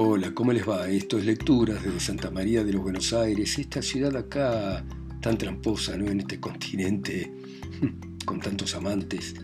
Hola, 0.00 0.32
¿cómo 0.32 0.52
les 0.52 0.68
va? 0.68 0.88
Esto 0.88 1.18
es 1.18 1.26
Lecturas 1.26 1.82
desde 1.82 1.98
Santa 1.98 2.30
María 2.30 2.62
de 2.62 2.72
los 2.72 2.82
Buenos 2.82 3.12
Aires, 3.12 3.58
esta 3.58 3.82
ciudad 3.82 4.14
acá 4.16 4.84
tan 5.20 5.36
tramposa, 5.36 5.96
¿no? 5.96 6.08
En 6.08 6.20
este 6.20 6.38
continente 6.38 7.32
con 8.24 8.38
tantos 8.38 8.76
amantes. 8.76 9.34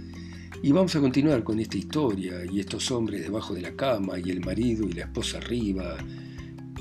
Y 0.63 0.71
vamos 0.71 0.95
a 0.95 1.01
continuar 1.01 1.43
con 1.43 1.59
esta 1.59 1.77
historia 1.77 2.45
y 2.45 2.61
estos 2.61 2.89
hombres 2.93 3.23
debajo 3.23 3.53
de 3.53 3.63
la 3.63 3.75
cama 3.75 4.21
y 4.21 4.31
el 4.31 4.45
marido 4.45 4.89
y 4.89 4.93
la 4.93 5.07
esposa 5.07 5.39
arriba 5.39 5.97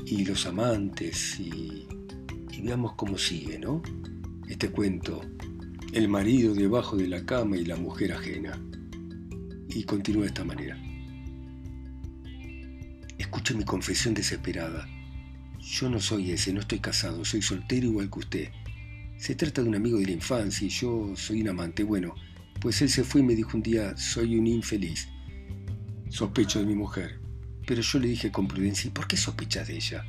y 0.05 0.23
los 0.23 0.45
amantes 0.45 1.39
y, 1.39 1.87
veamos 2.61 2.93
cómo 2.93 3.17
sigue, 3.17 3.57
¿no? 3.57 3.81
Este 4.47 4.69
cuento, 4.69 5.19
el 5.93 6.09
marido 6.09 6.53
debajo 6.53 6.95
de 6.95 7.07
la 7.07 7.25
cama 7.25 7.57
y 7.57 7.65
la 7.65 7.77
mujer 7.77 8.13
ajena. 8.13 8.61
Y 9.67 9.83
continúa 9.85 10.25
de 10.25 10.27
esta 10.27 10.43
manera. 10.43 10.92
Escuche 13.33 13.55
mi 13.55 13.63
confesión 13.63 14.13
desesperada. 14.13 14.87
Yo 15.59 15.89
no 15.89 15.99
soy 15.99 16.33
ese, 16.33 16.53
no 16.53 16.59
estoy 16.59 16.77
casado, 16.77 17.25
soy 17.25 17.41
soltero 17.41 17.87
igual 17.87 18.11
que 18.11 18.19
usted. 18.19 18.51
Se 19.17 19.33
trata 19.33 19.63
de 19.63 19.69
un 19.69 19.73
amigo 19.73 19.97
de 19.97 20.05
la 20.05 20.11
infancia 20.11 20.67
y 20.67 20.69
yo 20.69 21.15
soy 21.15 21.41
un 21.41 21.49
amante. 21.49 21.81
Bueno, 21.81 22.13
pues 22.61 22.83
él 22.83 22.89
se 22.89 23.03
fue 23.03 23.21
y 23.21 23.23
me 23.23 23.33
dijo 23.33 23.57
un 23.57 23.63
día, 23.63 23.97
soy 23.97 24.37
un 24.37 24.45
infeliz. 24.45 25.07
Sospecho 26.09 26.59
de 26.59 26.67
mi 26.67 26.75
mujer. 26.75 27.19
Pero 27.65 27.81
yo 27.81 27.97
le 27.97 28.09
dije 28.09 28.31
con 28.31 28.47
prudencia, 28.47 28.87
¿y 28.87 28.91
por 28.91 29.07
qué 29.07 29.17
sospechas 29.17 29.67
de 29.67 29.77
ella? 29.77 30.05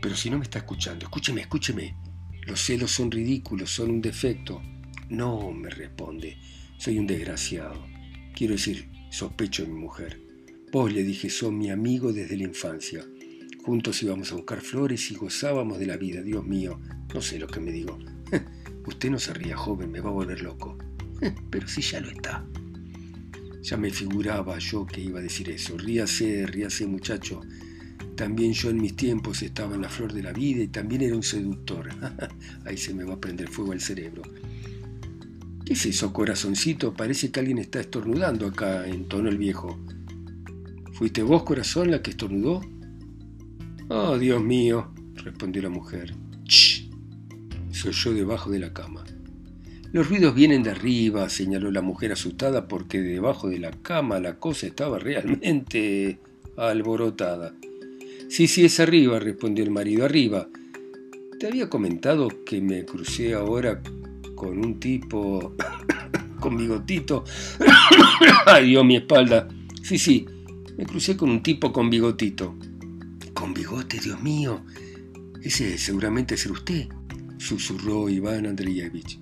Pero 0.00 0.16
si 0.16 0.30
no 0.30 0.38
me 0.38 0.44
está 0.44 0.60
escuchando, 0.60 1.04
escúcheme, 1.04 1.42
escúcheme. 1.42 1.94
Los 2.46 2.62
celos 2.62 2.92
son 2.92 3.10
ridículos, 3.10 3.70
son 3.70 3.90
un 3.90 4.00
defecto. 4.00 4.62
No, 5.10 5.52
me 5.52 5.68
responde, 5.68 6.38
soy 6.78 6.98
un 6.98 7.06
desgraciado. 7.06 7.86
Quiero 8.34 8.54
decir, 8.54 8.90
sospecho 9.10 9.64
de 9.64 9.68
mi 9.68 9.80
mujer. 9.80 10.25
Vos 10.72 10.92
le 10.92 11.04
dije, 11.04 11.30
son 11.30 11.56
mi 11.56 11.70
amigo 11.70 12.12
desde 12.12 12.36
la 12.36 12.44
infancia. 12.44 13.04
Juntos 13.64 14.02
íbamos 14.02 14.32
a 14.32 14.34
buscar 14.34 14.60
flores 14.60 15.10
y 15.10 15.14
gozábamos 15.14 15.78
de 15.78 15.86
la 15.86 15.96
vida. 15.96 16.22
Dios 16.22 16.44
mío, 16.44 16.80
no 17.14 17.22
sé 17.22 17.38
lo 17.38 17.46
que 17.46 17.60
me 17.60 17.70
digo. 17.70 17.98
Usted 18.86 19.10
no 19.10 19.18
se 19.18 19.32
ría, 19.32 19.56
joven, 19.56 19.90
me 19.90 20.00
va 20.00 20.10
a 20.10 20.12
volver 20.12 20.42
loco. 20.42 20.76
Pero 21.50 21.68
si 21.68 21.80
ya 21.80 22.00
lo 22.00 22.10
está. 22.10 22.44
Ya 23.62 23.76
me 23.76 23.90
figuraba 23.90 24.58
yo 24.58 24.86
que 24.86 25.00
iba 25.00 25.20
a 25.20 25.22
decir 25.22 25.50
eso. 25.50 25.78
Ríase, 25.78 26.46
ríase, 26.46 26.86
muchacho. 26.86 27.42
También 28.16 28.52
yo 28.52 28.70
en 28.70 28.80
mis 28.80 28.96
tiempos 28.96 29.42
estaba 29.42 29.74
en 29.76 29.82
la 29.82 29.88
flor 29.88 30.12
de 30.12 30.22
la 30.22 30.32
vida 30.32 30.62
y 30.62 30.68
también 30.68 31.02
era 31.02 31.14
un 31.14 31.22
seductor. 31.22 31.88
Ahí 32.64 32.76
se 32.76 32.92
me 32.92 33.04
va 33.04 33.14
a 33.14 33.20
prender 33.20 33.48
fuego 33.48 33.72
al 33.72 33.80
cerebro. 33.80 34.22
¿Qué 35.64 35.72
es 35.72 35.86
eso, 35.86 36.12
corazoncito? 36.12 36.94
Parece 36.94 37.30
que 37.30 37.40
alguien 37.40 37.58
está 37.58 37.80
estornudando 37.80 38.46
acá, 38.46 38.86
entonó 38.86 39.28
el 39.28 39.38
viejo. 39.38 39.78
¿Fuiste 40.96 41.22
vos, 41.22 41.42
corazón, 41.42 41.90
la 41.90 42.00
que 42.00 42.08
estornudó? 42.08 42.62
Oh, 43.90 44.16
Dios 44.16 44.42
mío, 44.42 44.94
respondió 45.16 45.60
la 45.60 45.68
mujer. 45.68 46.14
¡Ch! 46.44 46.88
Se 47.70 47.90
oyó 47.90 48.14
debajo 48.14 48.50
de 48.50 48.60
la 48.60 48.72
cama. 48.72 49.04
Los 49.92 50.08
ruidos 50.08 50.34
vienen 50.34 50.62
de 50.62 50.70
arriba, 50.70 51.28
señaló 51.28 51.70
la 51.70 51.82
mujer 51.82 52.12
asustada 52.12 52.66
porque 52.66 53.02
debajo 53.02 53.50
de 53.50 53.58
la 53.58 53.72
cama 53.72 54.20
la 54.20 54.38
cosa 54.38 54.68
estaba 54.68 54.98
realmente 54.98 56.18
alborotada. 56.56 57.52
Sí, 58.30 58.48
sí, 58.48 58.64
es 58.64 58.80
arriba, 58.80 59.18
respondió 59.18 59.64
el 59.64 59.70
marido, 59.70 60.02
arriba. 60.02 60.48
Te 61.38 61.46
había 61.46 61.68
comentado 61.68 62.28
que 62.46 62.62
me 62.62 62.86
crucé 62.86 63.34
ahora 63.34 63.82
con 64.34 64.64
un 64.64 64.80
tipo 64.80 65.54
con 66.40 66.56
bigotito. 66.56 67.22
Ay, 68.46 68.70
Dios, 68.70 68.82
mi 68.86 68.96
espalda. 68.96 69.46
Sí, 69.82 69.98
sí, 69.98 70.26
me 70.76 70.84
crucé 70.84 71.16
con 71.16 71.30
un 71.30 71.42
tipo 71.42 71.72
con 71.72 71.88
bigotito. 71.88 72.54
¿Con 73.34 73.54
bigote, 73.54 73.98
Dios 73.98 74.22
mío? 74.22 74.62
Ese 75.42 75.78
seguramente 75.78 76.34
es 76.34 76.46
usted, 76.46 76.88
susurró 77.38 78.08
Iván 78.08 78.46
Andreyevich. 78.46 79.20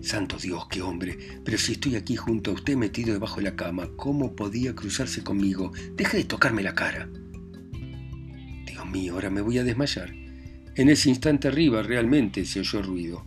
Santo 0.00 0.38
Dios, 0.38 0.66
qué 0.70 0.80
hombre, 0.80 1.18
pero 1.44 1.58
si 1.58 1.72
estoy 1.72 1.96
aquí 1.96 2.16
junto 2.16 2.50
a 2.50 2.54
usted 2.54 2.76
metido 2.76 3.12
debajo 3.12 3.36
de 3.36 3.42
la 3.42 3.56
cama, 3.56 3.88
¿cómo 3.96 4.34
podía 4.34 4.74
cruzarse 4.74 5.22
conmigo? 5.22 5.72
Deja 5.96 6.16
de 6.16 6.24
tocarme 6.24 6.62
la 6.62 6.74
cara. 6.74 7.08
Dios 8.64 8.86
mío, 8.90 9.14
ahora 9.14 9.28
me 9.28 9.42
voy 9.42 9.58
a 9.58 9.64
desmayar. 9.64 10.14
En 10.76 10.88
ese 10.88 11.10
instante 11.10 11.48
arriba 11.48 11.82
realmente 11.82 12.44
se 12.44 12.60
oyó 12.60 12.80
ruido. 12.80 13.24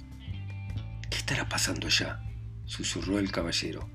¿Qué 1.09 1.17
estará 1.17 1.47
pasando 1.49 1.87
ya? 1.89 2.23
susurró 2.65 3.19
el 3.19 3.31
caballero. 3.31 3.89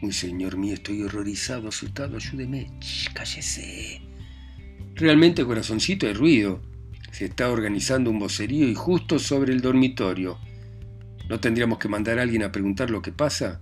Muy 0.00 0.12
señor 0.12 0.56
mío, 0.56 0.74
estoy 0.74 1.02
horrorizado, 1.02 1.68
asustado, 1.68 2.16
ayúdeme. 2.16 2.70
cállese. 3.14 4.02
Realmente, 4.94 5.44
corazoncito, 5.44 6.06
hay 6.06 6.12
ruido. 6.12 6.60
Se 7.10 7.26
está 7.26 7.50
organizando 7.50 8.10
un 8.10 8.18
vocerío 8.18 8.68
y 8.68 8.74
justo 8.74 9.18
sobre 9.18 9.52
el 9.52 9.60
dormitorio. 9.60 10.38
¿No 11.28 11.40
tendríamos 11.40 11.78
que 11.78 11.88
mandar 11.88 12.18
a 12.18 12.22
alguien 12.22 12.42
a 12.42 12.52
preguntar 12.52 12.90
lo 12.90 13.02
que 13.02 13.12
pasa? 13.12 13.60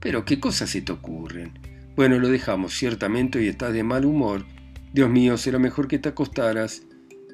Pero, 0.00 0.24
¿qué 0.24 0.38
cosas 0.38 0.70
se 0.70 0.82
te 0.82 0.92
ocurren? 0.92 1.58
Bueno, 1.96 2.18
lo 2.18 2.28
dejamos, 2.28 2.74
ciertamente, 2.74 3.42
y 3.42 3.48
estás 3.48 3.72
de 3.72 3.82
mal 3.82 4.04
humor. 4.04 4.46
Dios 4.92 5.10
mío, 5.10 5.36
será 5.36 5.58
mejor 5.58 5.88
que 5.88 5.98
te 5.98 6.08
acostaras. 6.08 6.82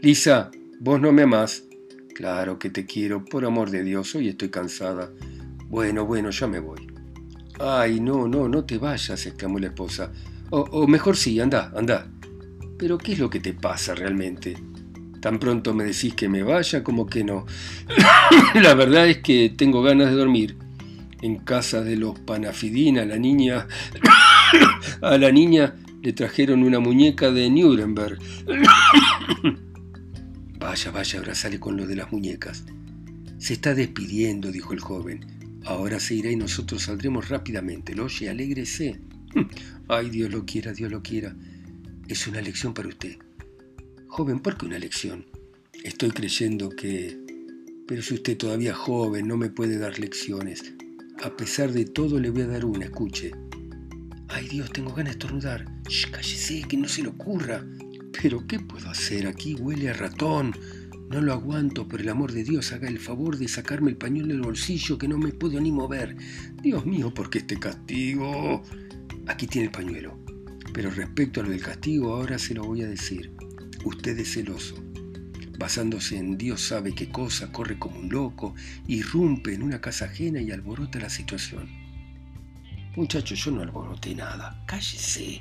Lisa, 0.02 0.50
vos 0.80 1.00
no 1.00 1.12
me 1.12 1.22
amás. 1.22 1.64
Claro 2.14 2.58
que 2.58 2.70
te 2.70 2.86
quiero, 2.86 3.24
por 3.24 3.44
amor 3.44 3.70
de 3.70 3.82
Dios, 3.82 4.14
hoy 4.14 4.28
estoy 4.28 4.50
cansada. 4.50 5.10
Bueno, 5.68 6.06
bueno, 6.06 6.30
ya 6.30 6.46
me 6.46 6.58
voy. 6.58 6.95
Ay, 7.58 8.00
no, 8.00 8.28
no, 8.28 8.48
no 8.48 8.64
te 8.64 8.78
vayas, 8.78 9.26
exclamó 9.26 9.58
la 9.58 9.68
esposa. 9.68 10.12
O, 10.50 10.86
mejor 10.86 11.16
sí, 11.16 11.40
anda, 11.40 11.72
anda. 11.74 12.08
Pero 12.78 12.98
¿qué 12.98 13.12
es 13.12 13.18
lo 13.18 13.30
que 13.30 13.40
te 13.40 13.54
pasa 13.54 13.94
realmente? 13.94 14.56
Tan 15.20 15.38
pronto 15.38 15.74
me 15.74 15.84
decís 15.84 16.14
que 16.14 16.28
me 16.28 16.42
vaya 16.42 16.84
como 16.84 17.06
que 17.06 17.24
no. 17.24 17.46
la 18.54 18.74
verdad 18.74 19.08
es 19.08 19.18
que 19.18 19.52
tengo 19.56 19.82
ganas 19.82 20.10
de 20.10 20.16
dormir. 20.16 20.56
En 21.22 21.38
casa 21.38 21.82
de 21.82 21.96
los 21.96 22.18
Panafidina, 22.20 23.04
la 23.04 23.16
niña... 23.16 23.66
a 25.00 25.18
la 25.18 25.32
niña 25.32 25.74
le 26.02 26.12
trajeron 26.12 26.62
una 26.62 26.78
muñeca 26.78 27.30
de 27.30 27.50
Nuremberg. 27.50 28.18
vaya, 30.60 30.90
vaya, 30.90 31.18
ahora 31.18 31.32
con 31.58 31.76
lo 31.76 31.86
de 31.86 31.96
las 31.96 32.12
muñecas. 32.12 32.64
Se 33.38 33.54
está 33.54 33.74
despidiendo, 33.74 34.52
dijo 34.52 34.72
el 34.72 34.80
joven. 34.80 35.35
Ahora 35.66 35.98
se 35.98 36.14
irá 36.14 36.30
y 36.30 36.36
nosotros 36.36 36.84
saldremos 36.84 37.28
rápidamente. 37.28 37.94
Lo 37.94 38.04
oye, 38.04 38.30
alégrese. 38.30 39.00
Ay, 39.88 40.10
Dios 40.10 40.30
lo 40.30 40.46
quiera, 40.46 40.72
Dios 40.72 40.92
lo 40.92 41.02
quiera. 41.02 41.36
Es 42.06 42.28
una 42.28 42.40
lección 42.40 42.72
para 42.72 42.88
usted. 42.88 43.16
Joven, 44.06 44.38
¿por 44.38 44.56
qué 44.56 44.66
una 44.66 44.78
lección? 44.78 45.26
Estoy 45.82 46.10
creyendo 46.10 46.70
que... 46.70 47.18
Pero 47.88 48.00
si 48.00 48.14
usted 48.14 48.36
todavía 48.36 48.74
joven, 48.74 49.26
no 49.26 49.36
me 49.36 49.50
puede 49.50 49.76
dar 49.76 49.98
lecciones. 49.98 50.72
A 51.22 51.36
pesar 51.36 51.72
de 51.72 51.84
todo, 51.84 52.20
le 52.20 52.30
voy 52.30 52.42
a 52.42 52.46
dar 52.46 52.64
una, 52.64 52.84
escuche. 52.84 53.32
Ay, 54.28 54.48
Dios, 54.48 54.70
tengo 54.72 54.90
ganas 54.90 55.14
de 55.14 55.18
estornudar. 55.18 55.66
Shh, 55.88 56.10
cállese, 56.12 56.62
que 56.68 56.76
no 56.76 56.86
se 56.86 57.02
le 57.02 57.08
ocurra. 57.08 57.64
Pero, 58.22 58.46
¿qué 58.46 58.60
puedo 58.60 58.88
hacer? 58.88 59.26
Aquí 59.26 59.54
huele 59.54 59.90
a 59.90 59.94
ratón. 59.94 60.54
No 61.08 61.20
lo 61.20 61.32
aguanto, 61.32 61.86
por 61.86 62.00
el 62.00 62.08
amor 62.08 62.32
de 62.32 62.42
Dios, 62.42 62.72
haga 62.72 62.88
el 62.88 62.98
favor 62.98 63.38
de 63.38 63.46
sacarme 63.46 63.90
el 63.90 63.96
pañuelo 63.96 64.28
del 64.28 64.42
bolsillo 64.42 64.98
que 64.98 65.06
no 65.06 65.18
me 65.18 65.32
puedo 65.32 65.60
ni 65.60 65.70
mover. 65.70 66.16
Dios 66.60 66.84
mío, 66.84 67.14
¿por 67.14 67.30
qué 67.30 67.38
este 67.38 67.58
castigo? 67.58 68.62
Aquí 69.28 69.46
tiene 69.46 69.66
el 69.66 69.72
pañuelo. 69.72 70.18
Pero 70.74 70.90
respecto 70.90 71.40
a 71.40 71.44
lo 71.44 71.50
del 71.50 71.62
castigo, 71.62 72.14
ahora 72.14 72.38
se 72.38 72.54
lo 72.54 72.64
voy 72.64 72.82
a 72.82 72.88
decir. 72.88 73.32
Usted 73.84 74.18
es 74.18 74.32
celoso. 74.32 74.74
Basándose 75.58 76.18
en 76.18 76.36
Dios 76.36 76.60
sabe 76.60 76.92
qué 76.92 77.08
cosa, 77.08 77.52
corre 77.52 77.78
como 77.78 78.00
un 78.00 78.08
loco, 78.10 78.54
irrumpe 78.88 79.54
en 79.54 79.62
una 79.62 79.80
casa 79.80 80.06
ajena 80.06 80.40
y 80.40 80.50
alborota 80.50 80.98
la 80.98 81.08
situación. 81.08 81.68
Muchacho, 82.96 83.34
yo 83.34 83.52
no 83.52 83.62
alboroté 83.62 84.14
nada. 84.14 84.64
Cállese. 84.66 85.40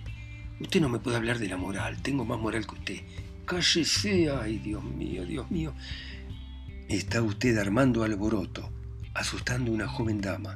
Usted 0.59 0.79
no 0.79 0.89
me 0.89 1.00
puede 1.00 1.17
hablar 1.17 1.39
de 1.39 1.50
la 1.50 1.57
moral. 1.57 2.01
Tengo 2.01 2.23
más 2.23 2.39
moral 2.39 2.65
que 2.67 2.75
usted. 2.75 3.01
Cállese, 3.45 4.30
ay 4.31 4.57
Dios 4.57 4.83
mío, 4.83 5.25
Dios 5.25 5.51
mío. 5.51 5.74
Está 6.89 7.21
usted 7.21 7.57
armando 7.57 8.03
alboroto, 8.03 8.71
asustando 9.13 9.71
a 9.71 9.75
una 9.75 9.88
joven 9.88 10.19
dama, 10.19 10.56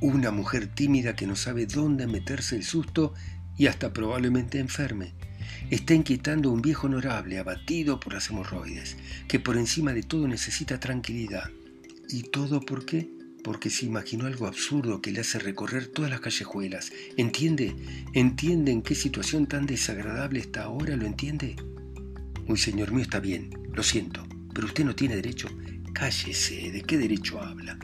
una 0.00 0.30
mujer 0.30 0.66
tímida 0.66 1.14
que 1.16 1.26
no 1.26 1.36
sabe 1.36 1.66
dónde 1.66 2.06
meterse 2.06 2.56
el 2.56 2.64
susto 2.64 3.12
y 3.58 3.66
hasta 3.66 3.92
probablemente 3.92 4.58
enferme. 4.58 5.12
Está 5.70 5.92
inquietando 5.94 6.48
a 6.48 6.52
un 6.52 6.62
viejo 6.62 6.86
honorable, 6.86 7.38
abatido 7.38 8.00
por 8.00 8.14
las 8.14 8.30
hemorroides, 8.30 8.96
que 9.28 9.38
por 9.38 9.56
encima 9.56 9.92
de 9.92 10.02
todo 10.02 10.26
necesita 10.26 10.80
tranquilidad. 10.80 11.50
¿Y 12.08 12.22
todo 12.24 12.60
por 12.60 12.86
qué? 12.86 13.10
Porque 13.42 13.68
se 13.68 13.84
imaginó 13.84 14.26
algo 14.26 14.46
absurdo 14.46 15.02
que 15.02 15.12
le 15.12 15.20
hace 15.20 15.38
recorrer 15.38 15.88
todas 15.88 16.10
las 16.10 16.20
callejuelas. 16.20 16.90
¿Entiende? 17.18 17.76
¿Entiende 18.14 18.72
en 18.72 18.80
qué 18.80 18.94
situación 18.94 19.46
tan 19.46 19.66
desagradable 19.66 20.40
está 20.40 20.64
ahora? 20.64 20.96
¿Lo 20.96 21.04
entiende? 21.04 21.56
Muy 22.46 22.58
señor 22.58 22.92
mío, 22.92 23.02
está 23.02 23.20
bien, 23.20 23.50
lo 23.72 23.82
siento, 23.82 24.26
pero 24.52 24.66
usted 24.66 24.84
no 24.84 24.94
tiene 24.94 25.16
derecho. 25.16 25.48
Cállese, 25.92 26.70
¿de 26.70 26.82
qué 26.82 26.98
derecho 26.98 27.40
habla? 27.40 27.78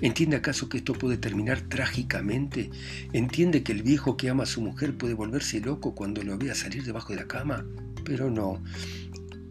¿Entiende 0.00 0.36
acaso 0.36 0.68
que 0.68 0.78
esto 0.78 0.94
puede 0.94 1.16
terminar 1.16 1.60
trágicamente? 1.60 2.70
¿Entiende 3.12 3.62
que 3.62 3.70
el 3.70 3.84
viejo 3.84 4.16
que 4.16 4.30
ama 4.30 4.42
a 4.42 4.46
su 4.46 4.60
mujer 4.60 4.96
puede 4.96 5.14
volverse 5.14 5.60
loco 5.60 5.94
cuando 5.94 6.22
lo 6.24 6.36
vea 6.36 6.56
salir 6.56 6.82
debajo 6.82 7.12
de 7.12 7.20
la 7.20 7.28
cama? 7.28 7.64
Pero 8.04 8.28
no. 8.28 8.60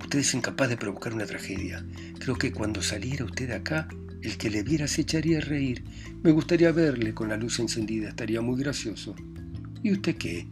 Usted 0.01 0.19
es 0.19 0.33
incapaz 0.33 0.67
de 0.67 0.75
provocar 0.75 1.13
una 1.13 1.25
tragedia. 1.25 1.85
Creo 2.19 2.35
que 2.35 2.51
cuando 2.51 2.81
saliera 2.81 3.23
usted 3.23 3.47
de 3.47 3.55
acá, 3.55 3.87
el 4.21 4.37
que 4.37 4.49
le 4.49 4.63
viera 4.63 4.89
se 4.89 5.03
echaría 5.03 5.37
a 5.37 5.41
reír. 5.41 5.85
Me 6.21 6.31
gustaría 6.31 6.73
verle 6.73 7.13
con 7.13 7.29
la 7.29 7.37
luz 7.37 7.59
encendida, 7.59 8.09
estaría 8.09 8.41
muy 8.41 8.59
gracioso. 8.59 9.15
¿Y 9.81 9.93
usted 9.93 10.17
qué? 10.17 10.47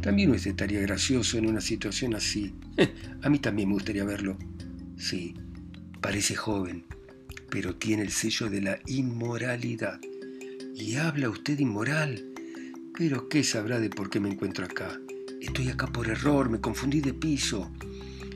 También 0.00 0.30
usted 0.30 0.50
estaría 0.50 0.80
gracioso 0.80 1.38
en 1.38 1.46
una 1.46 1.60
situación 1.60 2.14
así. 2.14 2.54
a 3.22 3.28
mí 3.28 3.38
también 3.38 3.68
me 3.68 3.74
gustaría 3.74 4.04
verlo. 4.04 4.38
Sí, 4.96 5.34
parece 6.00 6.36
joven, 6.36 6.84
pero 7.50 7.76
tiene 7.76 8.02
el 8.02 8.10
sello 8.10 8.48
de 8.48 8.62
la 8.62 8.78
inmoralidad. 8.86 10.00
Y 10.74 10.96
habla 10.96 11.30
usted 11.30 11.58
inmoral. 11.58 12.24
Pero 12.96 13.28
¿qué 13.28 13.44
sabrá 13.44 13.80
de 13.80 13.90
por 13.90 14.10
qué 14.10 14.20
me 14.20 14.30
encuentro 14.30 14.64
acá? 14.64 15.00
Estoy 15.40 15.68
acá 15.68 15.86
por 15.86 16.08
error, 16.08 16.48
me 16.50 16.60
confundí 16.60 17.00
de 17.00 17.14
piso. 17.14 17.70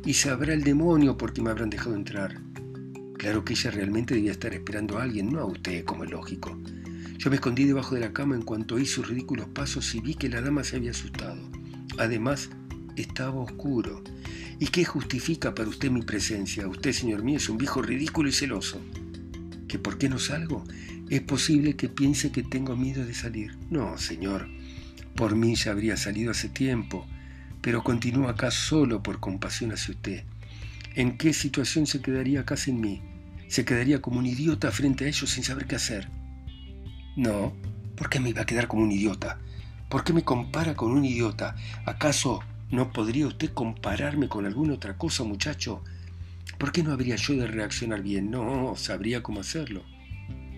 Y 0.04 0.14
sabrá 0.14 0.52
el 0.52 0.64
demonio 0.64 1.16
por 1.16 1.32
qué 1.32 1.42
me 1.42 1.50
habrán 1.50 1.70
dejado 1.70 1.94
entrar. 1.94 2.40
Claro 3.18 3.44
que 3.44 3.52
ella 3.52 3.70
realmente 3.70 4.14
debía 4.14 4.32
estar 4.32 4.52
esperando 4.52 4.98
a 4.98 5.04
alguien, 5.04 5.30
no 5.30 5.40
a 5.40 5.44
usted, 5.46 5.84
como 5.84 6.02
es 6.04 6.10
lógico. 6.10 6.58
Yo 7.22 7.30
me 7.30 7.36
escondí 7.36 7.66
debajo 7.66 7.94
de 7.94 8.00
la 8.00 8.12
cama 8.12 8.34
en 8.34 8.42
cuanto 8.42 8.74
oí 8.74 8.84
sus 8.84 9.06
ridículos 9.06 9.46
pasos 9.46 9.94
y 9.94 10.00
vi 10.00 10.14
que 10.16 10.28
la 10.28 10.40
dama 10.40 10.64
se 10.64 10.74
había 10.74 10.90
asustado. 10.90 11.40
Además, 11.96 12.50
estaba 12.96 13.38
oscuro. 13.38 14.02
¿Y 14.58 14.66
qué 14.66 14.84
justifica 14.84 15.54
para 15.54 15.68
usted 15.68 15.88
mi 15.88 16.02
presencia? 16.02 16.66
Usted, 16.66 16.90
señor 16.90 17.22
mío, 17.22 17.36
es 17.36 17.48
un 17.48 17.58
viejo 17.58 17.80
ridículo 17.80 18.28
y 18.28 18.32
celoso. 18.32 18.80
¿Que 19.68 19.78
por 19.78 19.98
qué 19.98 20.08
no 20.08 20.18
salgo? 20.18 20.64
Es 21.10 21.20
posible 21.20 21.76
que 21.76 21.88
piense 21.88 22.32
que 22.32 22.42
tengo 22.42 22.74
miedo 22.74 23.06
de 23.06 23.14
salir. 23.14 23.56
No, 23.70 23.96
señor. 23.98 24.48
Por 25.14 25.36
mí 25.36 25.54
ya 25.54 25.70
habría 25.70 25.96
salido 25.96 26.32
hace 26.32 26.48
tiempo, 26.48 27.06
pero 27.60 27.84
continúo 27.84 28.28
acá 28.28 28.50
solo 28.50 29.00
por 29.00 29.20
compasión 29.20 29.70
hacia 29.70 29.94
usted. 29.94 30.24
¿En 30.96 31.16
qué 31.18 31.32
situación 31.32 31.86
se 31.86 32.02
quedaría 32.02 32.40
acá 32.40 32.56
sin 32.56 32.80
mí? 32.80 33.00
Se 33.46 33.64
quedaría 33.64 34.02
como 34.02 34.18
un 34.18 34.26
idiota 34.26 34.72
frente 34.72 35.04
a 35.04 35.08
ellos 35.08 35.30
sin 35.30 35.44
saber 35.44 35.68
qué 35.68 35.76
hacer. 35.76 36.08
No, 37.16 37.52
¿por 37.96 38.08
qué 38.08 38.20
me 38.20 38.30
iba 38.30 38.42
a 38.42 38.46
quedar 38.46 38.68
como 38.68 38.82
un 38.82 38.92
idiota? 38.92 39.38
¿Por 39.90 40.04
qué 40.04 40.12
me 40.12 40.24
compara 40.24 40.74
con 40.74 40.92
un 40.92 41.04
idiota? 41.04 41.54
¿Acaso 41.84 42.40
no 42.70 42.92
podría 42.92 43.26
usted 43.26 43.52
compararme 43.52 44.28
con 44.28 44.46
alguna 44.46 44.74
otra 44.74 44.96
cosa, 44.96 45.22
muchacho? 45.24 45.84
¿Por 46.58 46.72
qué 46.72 46.82
no 46.82 46.92
habría 46.92 47.16
yo 47.16 47.34
de 47.34 47.46
reaccionar 47.46 48.02
bien? 48.02 48.30
No, 48.30 48.74
sabría 48.76 49.22
cómo 49.22 49.40
hacerlo. 49.40 49.84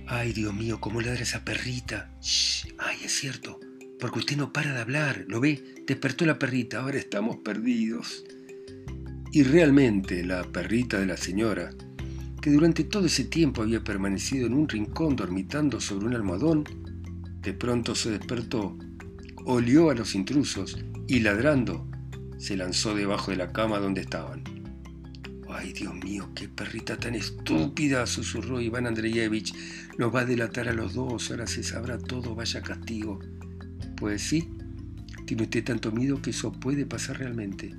Ay, 0.07 0.33
Dios 0.33 0.55
mío, 0.55 0.81
cómo 0.81 1.01
ladra 1.01 1.23
esa 1.23 1.45
perrita. 1.45 2.11
Shh, 2.21 2.69
ay, 2.79 2.99
es 3.05 3.19
cierto, 3.19 3.59
porque 3.99 4.21
usted 4.21 4.37
no 4.37 4.53
para 4.53 4.73
de 4.73 4.81
hablar. 4.81 5.25
¿Lo 5.27 5.41
ve? 5.41 5.83
Despertó 5.87 6.25
la 6.27 6.39
perrita, 6.39 6.81
ahora 6.81 6.99
estamos 6.99 7.39
perdidos. 7.39 8.23
Y 9.33 9.43
realmente 9.43 10.25
la 10.25 10.45
perrita 10.45 11.01
de 11.01 11.07
la 11.07 11.17
señora 11.17 11.71
que 12.45 12.51
durante 12.51 12.85
todo 12.85 13.07
ese 13.07 13.25
tiempo 13.25 13.63
había 13.63 13.83
permanecido 13.83 14.47
en 14.47 14.53
un 14.53 14.69
rincón 14.69 15.17
dormitando 15.17 15.81
sobre 15.81 16.09
un 16.09 16.15
almohadón, 16.15 16.65
de 17.41 17.55
pronto 17.55 17.95
se 17.95 18.11
despertó, 18.11 18.77
olió 19.47 19.89
a 19.89 19.95
los 19.95 20.15
intrusos 20.15 20.77
y 21.09 21.21
ladrando 21.21 21.89
se 22.37 22.59
lanzó 22.59 22.95
debajo 22.95 23.31
de 23.31 23.39
la 23.39 23.51
cama 23.51 23.79
donde 23.79 24.03
estaban. 24.03 24.45
¡Ay, 25.49 25.73
Dios 25.73 25.95
mío, 25.95 26.29
qué 26.35 26.51
perrita 26.51 26.99
tan 26.99 27.15
estúpida! 27.15 28.07
susurró 28.07 28.61
Iván 28.61 28.87
Andreyevich. 28.87 29.55
Nos 29.97 30.15
va 30.15 30.21
a 30.21 30.27
delatar 30.27 30.69
a 30.69 30.75
los 30.75 30.93
dos, 30.93 31.31
ahora 31.31 31.47
se 31.47 31.63
sabrá 31.63 31.97
todo, 31.97 32.35
vaya 32.35 32.61
castigo. 32.61 33.21
Pues 33.97 34.21
sí, 34.21 34.51
tiene 35.25 35.45
usted 35.45 35.65
tanto 35.65 35.91
miedo 35.93 36.21
que 36.21 36.29
eso 36.29 36.53
puede 36.53 36.85
pasar 36.85 37.21
realmente. 37.21 37.75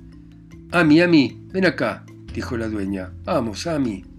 Ami, 0.72 1.02
Ami, 1.02 1.46
ven 1.52 1.66
acá, 1.66 2.04
dijo 2.34 2.56
la 2.56 2.66
dueña. 2.66 3.12
Vamos, 3.22 3.68
Ami. 3.68 4.15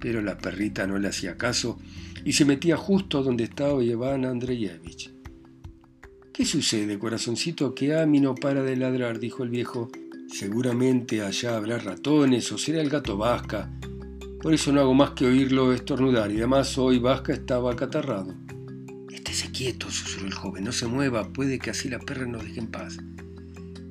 Pero 0.00 0.22
la 0.22 0.38
perrita 0.38 0.86
no 0.86 0.98
le 0.98 1.08
hacía 1.08 1.36
caso 1.36 1.78
y 2.24 2.32
se 2.32 2.44
metía 2.44 2.76
justo 2.76 3.22
donde 3.22 3.44
estaba 3.44 3.82
Iván 3.82 4.24
Andreyevich. 4.24 5.12
¿Qué 6.32 6.44
sucede, 6.44 6.98
corazoncito, 6.98 7.74
que 7.74 7.96
a 7.96 8.04
mí 8.04 8.20
no 8.20 8.34
para 8.34 8.62
de 8.62 8.76
ladrar? 8.76 9.18
dijo 9.18 9.42
el 9.42 9.48
viejo. 9.48 9.90
Seguramente 10.28 11.22
allá 11.22 11.56
habrá 11.56 11.78
ratones 11.78 12.50
o 12.52 12.58
será 12.58 12.82
el 12.82 12.90
gato 12.90 13.16
Vasca. 13.16 13.70
Por 14.42 14.52
eso 14.52 14.70
no 14.70 14.80
hago 14.80 14.92
más 14.92 15.12
que 15.12 15.24
oírlo 15.24 15.72
estornudar 15.72 16.30
y 16.30 16.36
además 16.36 16.76
hoy 16.76 16.98
Vasca 16.98 17.32
estaba 17.32 17.72
acatarrado. 17.72 18.34
Estése 19.10 19.50
quieto, 19.50 19.90
susurró 19.90 20.26
el 20.26 20.34
joven, 20.34 20.64
no 20.64 20.72
se 20.72 20.86
mueva, 20.86 21.32
puede 21.32 21.58
que 21.58 21.70
así 21.70 21.88
la 21.88 22.00
perra 22.00 22.26
nos 22.26 22.44
deje 22.44 22.60
en 22.60 22.70
paz. 22.70 22.98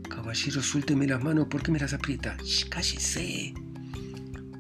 Caballero, 0.08 0.62
suélteme 0.62 1.08
las 1.08 1.24
manos, 1.24 1.48
¿por 1.48 1.64
qué 1.64 1.72
me 1.72 1.80
las 1.80 1.94
aprieta? 1.94 2.38
Shh, 2.44 2.70
cállese. 2.70 3.54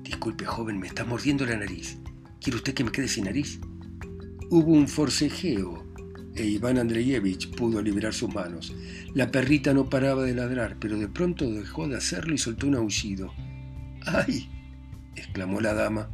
Disculpe, 0.05 0.45
joven, 0.45 0.79
me 0.79 0.85
está 0.85 1.03
mordiendo 1.03 1.47
la 1.47 1.57
nariz. 1.57 1.97
¿Quiere 2.39 2.57
usted 2.57 2.75
que 2.75 2.83
me 2.83 2.91
quede 2.91 3.07
sin 3.07 3.25
nariz? 3.25 3.59
Hubo 4.51 4.71
un 4.71 4.87
forcejeo 4.87 5.83
e 6.35 6.45
Iván 6.45 6.77
Andreyevich 6.77 7.49
pudo 7.55 7.81
liberar 7.81 8.13
sus 8.13 8.31
manos. 8.31 8.75
La 9.15 9.31
perrita 9.31 9.73
no 9.73 9.89
paraba 9.89 10.23
de 10.23 10.35
ladrar, 10.35 10.77
pero 10.79 10.99
de 10.99 11.07
pronto 11.07 11.49
dejó 11.49 11.87
de 11.87 11.97
hacerlo 11.97 12.35
y 12.35 12.37
soltó 12.37 12.67
un 12.67 12.75
aullido. 12.75 13.33
¡Ay! 14.05 14.47
exclamó 15.15 15.59
la 15.59 15.73
dama. 15.73 16.07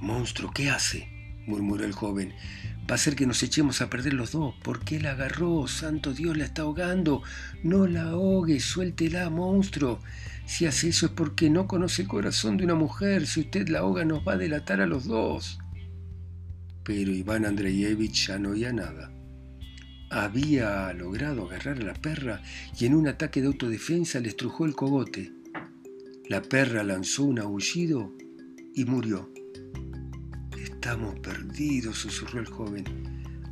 Monstruo, 0.00 0.50
¿qué 0.52 0.68
hace? 0.68 1.08
Murmuró 1.46 1.84
el 1.84 1.92
joven. 1.92 2.32
Va 2.90 2.96
a 2.96 2.98
ser 2.98 3.14
que 3.14 3.26
nos 3.26 3.42
echemos 3.42 3.80
a 3.80 3.90
perder 3.90 4.14
los 4.14 4.32
dos. 4.32 4.54
¿Por 4.62 4.84
qué 4.84 5.00
la 5.00 5.12
agarró? 5.12 5.66
Santo 5.68 6.12
Dios, 6.12 6.36
la 6.36 6.44
está 6.44 6.62
ahogando. 6.62 7.22
No 7.62 7.86
la 7.86 8.10
ahogue, 8.10 8.60
suéltela, 8.60 9.30
monstruo. 9.30 10.00
Si 10.46 10.66
hace 10.66 10.88
eso 10.88 11.06
es 11.06 11.12
porque 11.12 11.48
no 11.48 11.66
conoce 11.66 12.02
el 12.02 12.08
corazón 12.08 12.56
de 12.56 12.64
una 12.64 12.74
mujer. 12.74 13.26
Si 13.26 13.40
usted 13.40 13.68
la 13.68 13.80
ahoga 13.80 14.04
nos 14.04 14.26
va 14.26 14.32
a 14.32 14.38
delatar 14.38 14.80
a 14.80 14.86
los 14.86 15.06
dos. 15.06 15.58
Pero 16.84 17.12
Iván 17.12 17.46
Andreyevich 17.46 18.26
ya 18.26 18.38
no 18.38 18.50
oía 18.50 18.72
nada. 18.72 19.12
Había 20.10 20.92
logrado 20.92 21.46
agarrar 21.46 21.78
a 21.78 21.84
la 21.84 21.94
perra 21.94 22.42
y 22.78 22.84
en 22.84 22.94
un 22.94 23.08
ataque 23.08 23.40
de 23.40 23.46
autodefensa 23.46 24.20
le 24.20 24.28
estrujó 24.28 24.66
el 24.66 24.74
cogote. 24.74 25.32
La 26.28 26.42
perra 26.42 26.82
lanzó 26.82 27.24
un 27.24 27.38
aullido 27.38 28.12
y 28.74 28.84
murió. 28.84 29.31
Estamos 30.84 31.16
perdidos, 31.20 31.96
susurró 31.96 32.40
el 32.40 32.46
joven. 32.46 32.82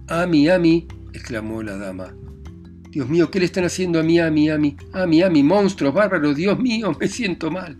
Ami, 0.08 0.48
Ami, 0.48 0.88
exclamó 1.12 1.62
la 1.62 1.76
dama. 1.76 2.12
Dios 2.90 3.08
mío, 3.08 3.30
¿qué 3.30 3.38
le 3.38 3.44
están 3.44 3.62
haciendo 3.62 4.00
a 4.00 4.02
mi 4.02 4.18
Ami, 4.18 4.50
Ami? 4.50 4.76
Ami, 4.92 5.22
Ami, 5.22 5.44
monstruos, 5.44 5.94
bárbaros, 5.94 6.34
Dios 6.34 6.58
mío, 6.58 6.90
me 6.98 7.06
siento 7.06 7.48
mal. 7.48 7.76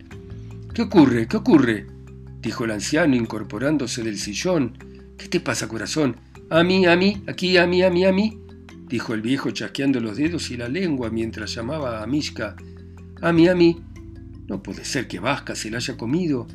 ¿Qué 0.73 0.83
ocurre? 0.83 1.27
¿Qué 1.27 1.35
ocurre? 1.35 1.85
dijo 2.39 2.63
el 2.63 2.71
anciano 2.71 3.13
incorporándose 3.13 4.03
del 4.03 4.17
sillón. 4.17 4.77
¿Qué 5.17 5.27
te 5.27 5.41
pasa, 5.41 5.67
corazón? 5.67 6.15
Ami, 6.49 6.85
Ami, 6.85 7.21
aquí, 7.27 7.57
Ami, 7.57 7.83
Ami, 7.83 8.05
Ami, 8.05 8.39
dijo 8.87 9.13
el 9.13 9.21
viejo 9.21 9.51
chasqueando 9.51 9.99
los 9.99 10.15
dedos 10.15 10.49
y 10.49 10.55
la 10.55 10.69
lengua 10.69 11.09
mientras 11.09 11.53
llamaba 11.53 12.01
a 12.01 12.07
Mishka. 12.07 12.55
Ami, 13.21 13.49
Ami, 13.49 13.81
no 14.47 14.63
puede 14.63 14.85
ser 14.85 15.09
que 15.09 15.19
Vasca 15.19 15.55
se 15.55 15.69
la 15.69 15.79
haya 15.79 15.97
comido. 15.97 16.47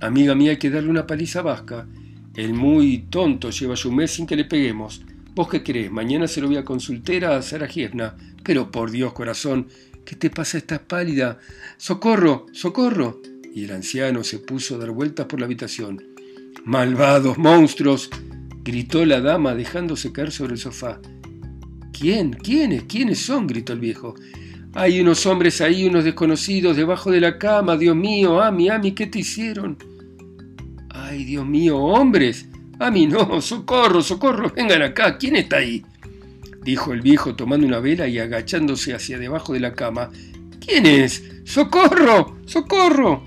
Amiga 0.00 0.34
mía, 0.34 0.50
hay 0.50 0.58
que 0.58 0.68
darle 0.68 0.90
una 0.90 1.06
paliza 1.06 1.38
a 1.38 1.42
Vasca. 1.42 1.88
El 2.34 2.52
muy 2.52 3.06
tonto 3.10 3.50
lleva 3.50 3.76
un 3.84 3.94
mes 3.94 4.10
sin 4.10 4.26
que 4.26 4.34
le 4.34 4.44
peguemos. 4.44 5.02
¿Vos 5.34 5.48
qué 5.48 5.62
crees? 5.62 5.90
Mañana 5.90 6.26
se 6.26 6.40
lo 6.40 6.48
voy 6.48 6.56
a 6.56 6.64
consultar 6.64 7.24
a 7.26 7.42
Sarajievna. 7.42 8.16
Pero 8.42 8.72
por 8.72 8.90
Dios, 8.90 9.12
corazón, 9.12 9.68
¿qué 10.04 10.16
te 10.16 10.30
pasa? 10.30 10.58
Estás 10.58 10.80
pálida. 10.80 11.38
¡Socorro! 11.76 12.46
¡Socorro! 12.52 13.20
Y 13.54 13.64
el 13.64 13.72
anciano 13.72 14.24
se 14.24 14.40
puso 14.40 14.74
a 14.74 14.78
dar 14.78 14.90
vueltas 14.90 15.26
por 15.26 15.38
la 15.38 15.46
habitación. 15.46 16.02
¡Malvados 16.64 17.38
monstruos! 17.38 18.10
gritó 18.64 19.04
la 19.04 19.20
dama 19.20 19.54
dejándose 19.54 20.10
caer 20.12 20.32
sobre 20.32 20.54
el 20.54 20.58
sofá. 20.58 21.00
¿Quién? 21.92 22.32
¿Quiénes? 22.32 22.84
¿Quiénes 22.84 23.20
son? 23.20 23.46
gritó 23.46 23.72
el 23.72 23.80
viejo. 23.80 24.16
Hay 24.72 25.00
unos 25.00 25.24
hombres 25.26 25.60
ahí, 25.60 25.86
unos 25.86 26.02
desconocidos, 26.02 26.76
debajo 26.76 27.12
de 27.12 27.20
la 27.20 27.38
cama. 27.38 27.76
Dios 27.76 27.94
mío, 27.94 28.42
Ami, 28.42 28.70
Ami, 28.70 28.90
¿qué 28.90 29.06
te 29.06 29.20
hicieron? 29.20 29.93
¡Ay, 30.94 31.24
Dios 31.24 31.44
mío, 31.44 31.76
hombres! 31.78 32.48
A 32.78 32.90
mí 32.90 33.06
no, 33.06 33.40
socorro, 33.42 34.00
socorro, 34.00 34.52
vengan 34.54 34.82
acá, 34.82 35.18
¿quién 35.18 35.36
está 35.36 35.56
ahí? 35.56 35.84
dijo 36.62 36.92
el 36.92 37.02
viejo 37.02 37.34
tomando 37.34 37.66
una 37.66 37.80
vela 37.80 38.08
y 38.08 38.18
agachándose 38.18 38.94
hacia 38.94 39.18
debajo 39.18 39.52
de 39.52 39.60
la 39.60 39.74
cama. 39.74 40.10
¿Quién 40.64 40.86
es? 40.86 41.22
¡Socorro! 41.44 42.38
¡Socorro! 42.46 43.22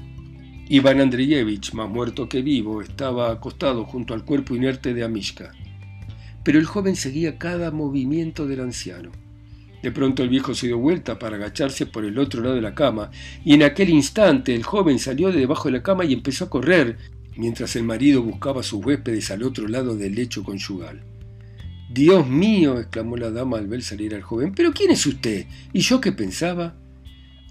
Iván 0.70 1.02
Andreyevich, 1.02 1.74
más 1.74 1.90
muerto 1.90 2.28
que 2.28 2.42
vivo, 2.42 2.82
estaba 2.82 3.32
acostado 3.32 3.86
junto 3.86 4.14
al 4.14 4.26
cuerpo 4.26 4.56
inerte 4.56 4.94
de 4.94 5.04
Amishka. 5.04 5.52
Pero 6.44 6.58
el 6.58 6.66
joven 6.66 6.96
seguía 6.96 7.38
cada 7.38 7.70
movimiento 7.70 8.48
del 8.48 8.62
anciano. 8.62 9.12
De 9.84 9.92
pronto 9.92 10.24
el 10.24 10.30
viejo 10.30 10.56
se 10.56 10.68
dio 10.68 10.80
vuelta 10.80 11.20
para 11.20 11.36
agacharse 11.36 11.86
por 11.86 12.06
el 12.06 12.18
otro 12.18 12.42
lado 12.42 12.56
de 12.56 12.62
la 12.62 12.74
cama, 12.74 13.12
y 13.46 13.54
en 13.54 13.64
aquel 13.64 13.90
instante 13.90 14.56
el 14.56 14.64
joven 14.64 14.98
salió 14.98 15.32
de 15.32 15.40
debajo 15.40 15.68
de 15.68 15.74
la 15.74 15.84
cama 15.84 16.06
y 16.06 16.14
empezó 16.14 16.46
a 16.46 16.50
correr, 16.50 16.98
mientras 17.38 17.76
el 17.76 17.84
marido 17.84 18.22
buscaba 18.22 18.62
a 18.62 18.64
sus 18.64 18.84
huéspedes 18.86 19.32
al 19.32 19.44
otro 19.44 19.68
lado 19.68 19.96
del 19.96 20.16
lecho 20.16 20.44
conyugal. 20.44 21.04
Dios 21.90 22.28
mío, 22.28 22.80
exclamó 22.80 23.16
la 23.16 23.32
dama 23.32 23.58
al 23.58 23.68
ver 23.68 23.82
salir 23.82 24.14
al 24.14 24.22
joven, 24.22 24.54
pero 24.54 24.74
¿quién 24.74 24.92
es 24.92 25.06
usted? 25.06 25.46
¿Y 25.72 25.80
yo 25.80 26.02
qué 26.02 26.12
pensaba? 26.12 26.76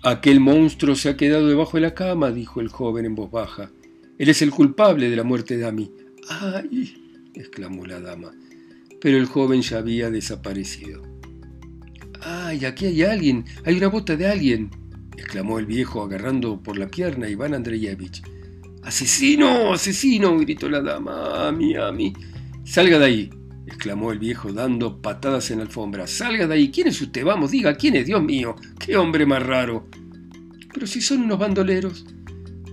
Aquel 0.03 0.41
monstruo 0.41 0.95
se 0.95 1.09
ha 1.09 1.17
quedado 1.17 1.49
debajo 1.49 1.79
de 1.79 1.81
la 1.81 1.95
cama, 1.95 2.31
dijo 2.31 2.61
el 2.61 2.69
joven 2.69 3.07
en 3.07 3.15
voz 3.15 3.31
baja. 3.31 3.71
Él 4.19 4.29
es 4.29 4.43
el 4.43 4.51
culpable 4.51 5.11
de 5.11 5.17
la 5.17 5.25
muerte 5.25 5.57
de 5.57 5.67
Ami. 5.67 5.91
¡Ay! 6.29 7.31
exclamó 7.35 7.87
la 7.87 8.01
dama. 8.01 8.33
Pero 9.01 9.19
el 9.19 9.27
joven 9.27 9.63
ya 9.63 9.79
había 9.79 10.11
desaparecido. 10.11 11.03
¡Ay, 12.21 12.65
aquí 12.65 12.87
hay 12.87 13.03
alguien! 13.03 13.45
¡Hay 13.65 13.77
una 13.77 13.89
bota 13.89 14.17
de 14.17 14.27
alguien! 14.27 14.71
exclamó 15.17 15.59
el 15.59 15.67
viejo 15.67 16.03
agarrando 16.03 16.63
por 16.63 16.79
la 16.79 16.89
pierna 16.89 17.27
a 17.27 17.31
Iván 17.31 17.55
Andreyevich. 17.55 18.23
¡Asesino! 18.87 19.73
¡Asesino! 19.73 20.39
gritó 20.39 20.69
la 20.69 20.81
dama. 20.81 21.49
¡Ami, 21.49 21.75
Ami! 21.75 22.13
¡Salga 22.65 23.01
de 23.01 23.05
ahí! 23.05 23.31
exclamó 23.67 24.13
el 24.13 24.21
viejo 24.21 24.53
dando 24.53 25.03
patadas 25.03 25.51
en 25.51 25.59
la 25.59 25.65
alfombra. 25.65 26.07
¡Salga 26.07 26.47
de 26.47 26.55
ahí! 26.55 26.71
¿Quién 26.71 26.87
es 26.87 27.03
usted? 27.03 27.25
Vamos, 27.25 27.51
diga, 27.51 27.75
¿quién 27.75 27.97
es? 27.97 28.07
Dios 28.07 28.23
mío, 28.23 28.55
qué 28.79 28.97
hombre 28.97 29.27
más 29.27 29.45
raro. 29.45 29.89
Pero 30.73 30.87
si 30.87 31.01
son 31.01 31.23
unos 31.23 31.37
bandoleros. 31.37 32.07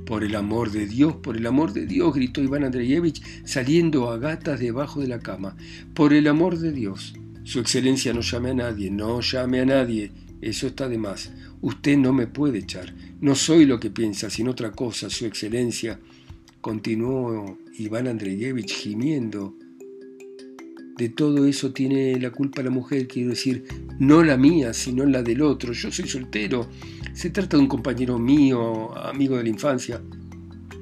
Por 0.05 0.23
el 0.23 0.35
amor 0.35 0.69
de 0.69 0.85
Dios, 0.85 1.15
por 1.15 1.35
el 1.35 1.47
amor 1.47 1.73
de 1.73 1.87
Dios, 1.87 2.13
gritó 2.13 2.43
Iván 2.43 2.63
Andreyevich 2.63 3.23
saliendo 3.43 4.11
a 4.11 4.19
gatas 4.19 4.59
debajo 4.59 5.01
de 5.01 5.07
la 5.07 5.17
cama. 5.17 5.55
Por 5.95 6.13
el 6.13 6.27
amor 6.27 6.59
de 6.59 6.73
Dios. 6.73 7.15
Su 7.43 7.59
excelencia 7.59 8.13
no 8.13 8.21
llame 8.21 8.51
a 8.51 8.53
nadie, 8.53 8.91
no 8.91 9.19
llame 9.19 9.61
a 9.61 9.65
nadie. 9.65 10.11
Eso 10.41 10.67
está 10.67 10.87
de 10.87 10.99
más. 10.99 11.33
Usted 11.63 11.97
no 11.97 12.13
me 12.13 12.27
puede 12.27 12.59
echar. 12.59 12.93
No 13.19 13.33
soy 13.33 13.65
lo 13.65 13.79
que 13.79 13.89
piensa, 13.89 14.29
sino 14.29 14.51
otra 14.51 14.71
cosa, 14.71 15.09
su 15.09 15.25
excelencia. 15.25 15.99
Continuó 16.61 17.57
Iván 17.79 18.07
Andreyevich 18.07 18.71
gimiendo 18.71 19.55
de 20.97 21.09
todo 21.09 21.47
eso 21.47 21.71
tiene 21.71 22.19
la 22.19 22.29
culpa 22.29 22.61
la 22.61 22.69
mujer, 22.69 23.07
quiero 23.07 23.31
decir, 23.31 23.63
no 23.99 24.23
la 24.23 24.37
mía, 24.37 24.73
sino 24.73 25.05
la 25.05 25.23
del 25.23 25.41
otro. 25.41 25.73
Yo 25.73 25.91
soy 25.91 26.07
soltero. 26.07 26.67
Se 27.13 27.31
trata 27.31 27.57
de 27.57 27.63
un 27.63 27.67
compañero 27.67 28.19
mío, 28.19 28.95
amigo 28.97 29.37
de 29.37 29.43
la 29.43 29.49
infancia. 29.49 30.01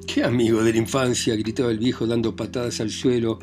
¿Qué 0.06 0.22
amigo 0.22 0.62
de 0.62 0.72
la 0.72 0.78
infancia? 0.78 1.34
gritaba 1.36 1.70
el 1.70 1.78
viejo 1.78 2.06
dando 2.06 2.36
patadas 2.36 2.80
al 2.80 2.90
suelo. 2.90 3.38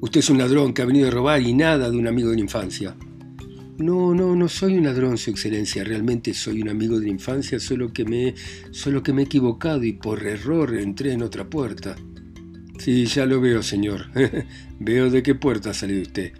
Usted 0.00 0.20
es 0.20 0.30
un 0.30 0.38
ladrón 0.38 0.72
que 0.72 0.82
ha 0.82 0.86
venido 0.86 1.08
a 1.08 1.10
robar 1.10 1.42
y 1.42 1.52
nada 1.52 1.90
de 1.90 1.96
un 1.96 2.06
amigo 2.06 2.30
de 2.30 2.36
la 2.36 2.42
infancia. 2.42 2.94
No, 3.78 4.14
no, 4.14 4.36
no 4.36 4.48
soy 4.48 4.76
un 4.76 4.84
ladrón, 4.84 5.16
Su 5.16 5.30
Excelencia. 5.30 5.82
Realmente 5.82 6.34
soy 6.34 6.60
un 6.60 6.68
amigo 6.68 7.00
de 7.00 7.06
la 7.06 7.12
infancia, 7.12 7.58
solo 7.58 7.92
que 7.92 8.04
me, 8.04 8.34
solo 8.70 9.02
que 9.02 9.14
me 9.14 9.22
he 9.22 9.24
equivocado 9.24 9.82
y 9.82 9.94
por 9.94 10.26
error 10.26 10.76
entré 10.76 11.12
en 11.12 11.22
otra 11.22 11.48
puerta. 11.48 11.96
Sí, 12.78 13.06
ya 13.06 13.24
lo 13.24 13.40
veo, 13.40 13.62
señor. 13.62 14.10
veo 14.78 15.08
de 15.08 15.22
qué 15.22 15.34
puerta 15.34 15.70
ha 15.70 15.74
salido 15.74 16.02
usted. 16.02 16.32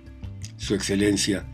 Su 0.58 0.74
Excelencia, 0.74 1.46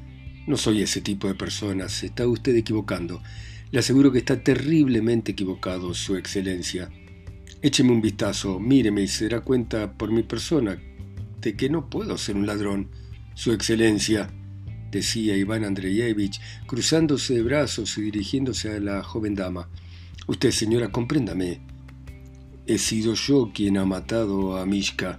no 0.49 0.56
soy 0.56 0.82
ese 0.82 1.00
tipo 1.00 1.28
de 1.28 1.35
persona. 1.35 1.88
Se 1.88 2.06
está 2.06 2.26
usted 2.26 2.56
equivocando. 2.56 3.23
Le 3.70 3.78
aseguro 3.78 4.11
que 4.11 4.18
está 4.18 4.42
terriblemente 4.42 5.32
equivocado, 5.32 5.94
Su 5.94 6.16
Excelencia. 6.16 6.90
Écheme 7.62 7.92
un 7.92 8.02
vistazo, 8.02 8.58
míreme 8.58 9.02
y 9.02 9.08
se 9.08 9.28
dará 9.28 9.42
cuenta 9.42 9.92
por 9.92 10.11
mi 10.11 10.25
persona 10.25 10.80
de 11.40 11.56
que 11.56 11.70
no 11.70 11.88
puedo 11.88 12.18
ser 12.18 12.35
un 12.35 12.47
ladrón. 12.47 12.88
Su 13.35 13.52
Excelencia, 13.52 14.28
decía 14.90 15.37
Iván 15.37 15.64
Andreyevich, 15.64 16.40
cruzándose 16.66 17.35
de 17.35 17.42
brazos 17.42 17.97
y 17.99 18.02
dirigiéndose 18.02 18.71
a 18.71 18.80
la 18.80 19.02
joven 19.02 19.35
dama. 19.35 19.68
Usted, 20.26 20.50
señora, 20.50 20.90
compréndame. 20.90 21.61
He 22.66 22.78
sido 22.78 23.14
yo 23.14 23.50
quien 23.54 23.78
ha 23.78 23.85
matado 23.85 24.59
a 24.59 24.66
Mishka. 24.66 25.18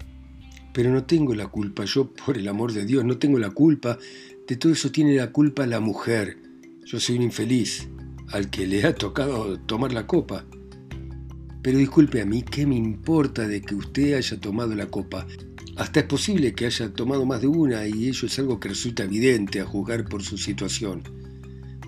Pero 0.74 0.92
no 0.92 1.04
tengo 1.04 1.34
la 1.34 1.48
culpa, 1.48 1.84
yo 1.86 2.14
por 2.14 2.38
el 2.38 2.48
amor 2.48 2.74
de 2.74 2.86
Dios 2.86 3.04
no 3.04 3.18
tengo 3.18 3.40
la 3.40 3.50
culpa. 3.50 3.98
De 4.48 4.56
todo 4.56 4.72
eso 4.72 4.92
tiene 4.92 5.16
la 5.16 5.32
culpa 5.32 5.66
la 5.66 5.80
mujer. 5.80 6.38
Yo 6.86 7.00
soy 7.00 7.18
un 7.18 7.24
infeliz, 7.24 7.88
al 8.32 8.50
que 8.50 8.68
le 8.68 8.84
ha 8.86 8.94
tocado 8.94 9.60
tomar 9.62 9.94
la 9.94 10.06
copa. 10.06 10.46
Pero 11.62 11.78
disculpe 11.78 12.22
a 12.22 12.26
mí, 12.26 12.44
¿qué 12.44 12.66
me 12.66 12.76
importa 12.76 13.48
de 13.48 13.62
que 13.62 13.76
usted 13.76 14.14
haya 14.14 14.40
tomado 14.40 14.76
la 14.76 14.88
copa? 14.88 15.26
Hasta 15.80 16.02
es 16.02 16.08
posible 16.08 16.54
que 16.54 16.66
haya 16.66 16.94
tomado 16.94 17.26
más 17.26 17.40
de 17.40 17.48
una 17.48 17.88
y 17.88 18.10
ello 18.10 18.28
es 18.28 18.38
algo 18.38 18.60
que 18.60 18.68
resulta 18.68 19.06
evidente 19.06 19.62
a 19.62 19.66
juzgar 19.66 20.04
por 20.04 20.22
su 20.24 20.38
situación. 20.38 21.04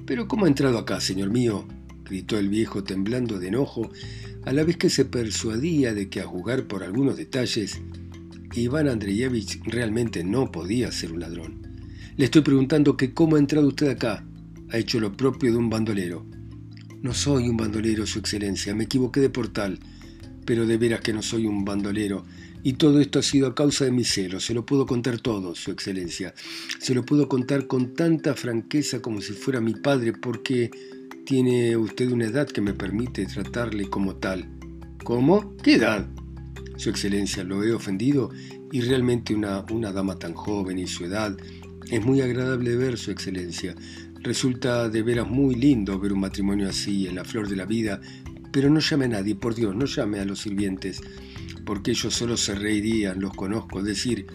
Pero 0.06 0.30
¿cómo 0.30 0.46
ha 0.46 0.48
entrado 0.48 0.78
acá, 0.78 1.02
señor 1.02 1.30
mío? 1.30 1.68
gritó 2.06 2.40
el 2.40 2.48
viejo 2.48 2.86
temblando 2.86 3.38
de 3.38 3.50
enojo 3.50 3.90
a 4.46 4.54
la 4.54 4.64
vez 4.64 4.78
que 4.78 4.90
se 4.90 5.04
persuadía 5.04 5.94
de 5.94 6.08
que 6.08 6.22
a 6.22 6.26
jugar 6.26 6.68
por 6.68 6.84
algunos 6.84 7.18
detalles, 7.18 7.82
Iván 8.54 8.88
Andreyevich 8.88 9.62
realmente 9.66 10.24
no 10.24 10.54
podía 10.54 10.90
ser 10.94 11.12
un 11.12 11.20
ladrón. 11.20 11.62
Le 12.16 12.24
estoy 12.24 12.44
preguntando 12.44 12.96
que 12.96 13.14
cómo 13.14 13.36
ha 13.36 13.40
entrado 13.40 13.68
usted 13.68 13.90
acá. 13.90 14.26
Ha 14.70 14.78
hecho 14.78 15.02
lo 15.02 15.18
propio 15.18 15.52
de 15.52 15.58
un 15.58 15.70
bandolero. 15.70 16.26
No 17.02 17.14
soy 17.14 17.50
un 17.50 17.58
bandolero, 17.58 18.06
Su 18.06 18.20
Excelencia, 18.20 18.74
me 18.74 18.86
equivoqué 18.86 19.20
de 19.20 19.30
portal, 19.30 19.80
pero 20.46 20.66
de 20.66 20.78
veras 20.78 21.02
que 21.02 21.12
no 21.12 21.22
soy 21.22 21.46
un 21.46 21.66
bandolero. 21.66 22.24
Y 22.64 22.74
todo 22.74 23.00
esto 23.00 23.20
ha 23.20 23.24
sido 23.24 23.48
a 23.48 23.56
causa 23.56 23.86
de 23.86 23.92
mi 23.92 24.04
celo. 24.04 24.40
Se 24.40 24.54
lo 24.54 24.66
puedo 24.66 24.86
contar 24.86 25.20
todo, 25.20 25.56
Su 25.56 25.72
Excelencia. 25.72 26.34
Se 26.80 26.94
lo 26.94 27.04
puedo 27.04 27.28
contar 27.28 27.68
con 27.68 27.94
tanta 27.94 28.36
franqueza 28.36 29.02
como 29.02 29.22
si 29.22 29.34
fuera 29.34 29.62
mi 29.62 29.74
padre, 29.74 30.14
porque 30.14 30.70
tiene 31.26 31.76
usted 31.78 32.12
una 32.12 32.26
edad 32.26 32.48
que 32.48 32.62
me 32.62 32.74
permite 32.74 33.26
tratarle 33.26 33.90
como 33.90 34.16
tal. 34.16 34.48
¿Cómo? 35.04 35.56
¿Qué 35.58 35.76
edad? 35.76 36.08
Su 36.78 36.90
Excelencia, 36.90 37.44
lo 37.44 37.64
he 37.64 37.74
ofendido 37.74 38.32
y 38.72 38.82
realmente 38.82 39.34
una, 39.34 39.66
una 39.72 39.92
dama 39.92 40.18
tan 40.18 40.34
joven 40.34 40.80
y 40.80 40.88
su 40.88 41.06
edad 41.06 41.36
es 41.90 42.06
muy 42.06 42.22
agradable 42.22 42.76
ver, 42.76 42.98
Su 42.98 43.12
Excelencia. 43.12 43.76
Resulta 44.22 44.88
de 44.88 45.02
veras 45.02 45.28
muy 45.28 45.56
lindo 45.56 46.00
ver 46.00 46.14
un 46.14 46.22
matrimonio 46.22 46.70
así 46.70 47.08
en 47.08 47.16
la 47.16 47.26
flor 47.26 47.50
de 47.50 47.56
la 47.56 47.66
vida, 47.66 48.00
pero 48.52 48.70
no 48.70 48.80
llame 48.80 49.06
a 49.06 49.10
nadie, 49.10 49.36
por 49.36 49.56
Dios, 49.56 49.76
no 49.76 49.86
llame 49.86 50.20
a 50.20 50.26
los 50.26 50.40
sirvientes, 50.40 51.02
porque 51.66 51.92
ellos 51.92 52.14
solo 52.14 52.38
se 52.38 52.56
reirían, 52.56 53.22
los 53.22 53.34
conozco, 53.34 53.84
decir, 53.84 54.28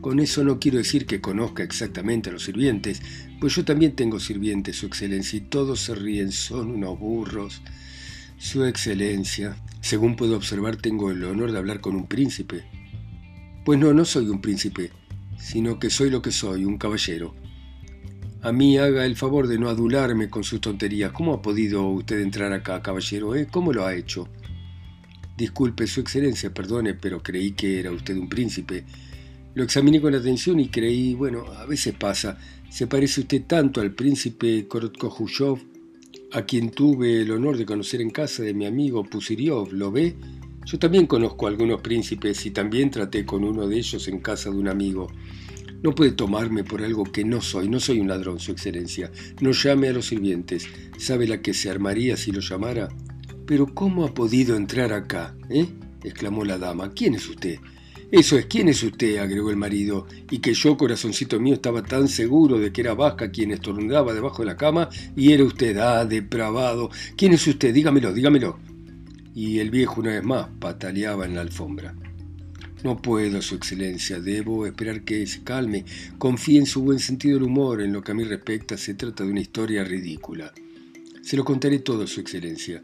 con 0.00 0.20
eso 0.20 0.44
no 0.44 0.58
quiero 0.58 0.78
decir 0.78 1.06
que 1.06 1.20
conozca 1.20 1.62
exactamente 1.62 2.28
a 2.28 2.32
los 2.34 2.44
sirvientes, 2.44 3.00
pues 3.40 3.54
yo 3.56 3.64
también 3.64 3.96
tengo 3.96 4.20
sirvientes, 4.20 4.76
Su 4.76 4.86
Excelencia, 4.86 5.38
y 5.38 5.42
todos 5.42 5.80
se 5.80 5.94
ríen, 5.94 6.30
son 6.30 6.70
unos 6.70 6.98
burros. 6.98 7.62
Su 8.36 8.64
Excelencia, 8.64 9.56
según 9.80 10.16
puedo 10.16 10.36
observar, 10.36 10.76
tengo 10.76 11.10
el 11.10 11.24
honor 11.24 11.52
de 11.52 11.58
hablar 11.58 11.80
con 11.80 11.96
un 11.96 12.06
príncipe. 12.06 12.64
Pues 13.64 13.78
no, 13.78 13.94
no 13.94 14.04
soy 14.04 14.28
un 14.28 14.42
príncipe, 14.42 14.90
sino 15.38 15.78
que 15.78 15.88
soy 15.88 16.10
lo 16.10 16.20
que 16.20 16.32
soy, 16.32 16.64
un 16.64 16.76
caballero. 16.76 17.34
A 18.42 18.52
mí 18.52 18.76
haga 18.76 19.06
el 19.06 19.16
favor 19.16 19.48
de 19.48 19.58
no 19.58 19.70
adularme 19.70 20.28
con 20.28 20.44
sus 20.44 20.60
tonterías. 20.60 21.12
¿Cómo 21.12 21.32
ha 21.32 21.40
podido 21.40 21.86
usted 21.88 22.20
entrar 22.20 22.52
acá, 22.52 22.82
caballero? 22.82 23.34
Eh? 23.34 23.46
¿Cómo 23.50 23.72
lo 23.72 23.86
ha 23.86 23.94
hecho? 23.94 24.28
Disculpe, 25.36 25.86
Su 25.86 26.00
Excelencia, 26.00 26.54
perdone, 26.54 26.94
pero 26.94 27.22
creí 27.22 27.52
que 27.52 27.80
era 27.80 27.90
usted 27.90 28.16
un 28.16 28.28
príncipe. 28.28 28.84
Lo 29.54 29.64
examiné 29.64 30.00
con 30.00 30.14
atención 30.14 30.60
y 30.60 30.68
creí, 30.68 31.14
bueno, 31.14 31.44
a 31.46 31.66
veces 31.66 31.94
pasa, 31.94 32.38
se 32.70 32.86
parece 32.86 33.20
usted 33.20 33.42
tanto 33.46 33.80
al 33.80 33.92
príncipe 33.92 34.66
Korotkojushov, 34.66 35.58
a 36.32 36.42
quien 36.42 36.70
tuve 36.70 37.22
el 37.22 37.30
honor 37.30 37.56
de 37.56 37.64
conocer 37.64 38.00
en 38.00 38.10
casa 38.10 38.42
de 38.42 38.54
mi 38.54 38.66
amigo 38.66 39.04
Pusiriov, 39.04 39.72
¿lo 39.72 39.92
ve? 39.92 40.16
Yo 40.66 40.78
también 40.78 41.06
conozco 41.06 41.46
a 41.46 41.50
algunos 41.50 41.80
príncipes 41.80 42.44
y 42.46 42.50
también 42.50 42.90
traté 42.90 43.24
con 43.24 43.44
uno 43.44 43.68
de 43.68 43.76
ellos 43.76 44.08
en 44.08 44.18
casa 44.18 44.50
de 44.50 44.56
un 44.56 44.68
amigo. 44.68 45.08
No 45.82 45.94
puede 45.94 46.12
tomarme 46.12 46.64
por 46.64 46.82
algo 46.82 47.04
que 47.04 47.24
no 47.24 47.42
soy, 47.42 47.68
no 47.68 47.78
soy 47.78 48.00
un 48.00 48.08
ladrón, 48.08 48.40
Su 48.40 48.52
Excelencia. 48.52 49.12
No 49.40 49.52
llame 49.52 49.88
a 49.88 49.92
los 49.92 50.06
sirvientes. 50.06 50.66
¿Sabe 50.98 51.28
la 51.28 51.42
que 51.42 51.52
se 51.52 51.70
armaría 51.70 52.16
si 52.16 52.32
lo 52.32 52.40
llamara? 52.40 52.88
Pero 53.46 53.74
¿cómo 53.74 54.04
ha 54.04 54.14
podido 54.14 54.56
entrar 54.56 54.92
acá? 54.92 55.34
¿Eh? 55.50 55.66
exclamó 56.02 56.44
la 56.44 56.58
dama. 56.58 56.92
¿Quién 56.92 57.14
es 57.14 57.28
usted? 57.28 57.58
Eso 58.10 58.38
es, 58.38 58.46
¿quién 58.46 58.68
es 58.68 58.82
usted? 58.82 59.18
agregó 59.18 59.50
el 59.50 59.56
marido, 59.56 60.06
y 60.30 60.38
que 60.38 60.54
yo, 60.54 60.76
corazoncito 60.76 61.40
mío, 61.40 61.54
estaba 61.54 61.82
tan 61.82 62.06
seguro 62.06 62.58
de 62.58 62.72
que 62.72 62.82
era 62.82 62.94
Vasca 62.94 63.30
quien 63.30 63.50
estornudaba 63.50 64.14
debajo 64.14 64.42
de 64.42 64.46
la 64.46 64.56
cama, 64.56 64.88
y 65.16 65.32
era 65.32 65.42
usted, 65.42 65.76
ah, 65.78 66.04
depravado. 66.04 66.90
¿Quién 67.16 67.32
es 67.32 67.46
usted? 67.46 67.74
Dígamelo, 67.74 68.12
dígamelo. 68.12 68.60
Y 69.34 69.58
el 69.58 69.70
viejo 69.70 70.00
una 70.00 70.10
vez 70.12 70.22
más 70.22 70.48
pataleaba 70.60 71.24
en 71.26 71.34
la 71.34 71.40
alfombra. 71.40 71.94
No 72.84 73.00
puedo, 73.00 73.40
Su 73.42 73.54
Excelencia, 73.56 74.20
debo 74.20 74.66
esperar 74.66 75.02
que 75.02 75.26
se 75.26 75.42
calme. 75.42 75.84
Confíe 76.18 76.58
en 76.58 76.66
su 76.66 76.82
buen 76.82 76.98
sentido 76.98 77.38
del 77.38 77.48
humor. 77.48 77.80
En 77.80 77.92
lo 77.92 78.02
que 78.02 78.12
a 78.12 78.14
mí 78.14 78.24
respecta, 78.24 78.76
se 78.76 78.94
trata 78.94 79.24
de 79.24 79.30
una 79.30 79.40
historia 79.40 79.82
ridícula. 79.82 80.52
Se 81.22 81.36
lo 81.36 81.44
contaré 81.44 81.78
todo, 81.78 82.06
Su 82.06 82.20
Excelencia. 82.20 82.82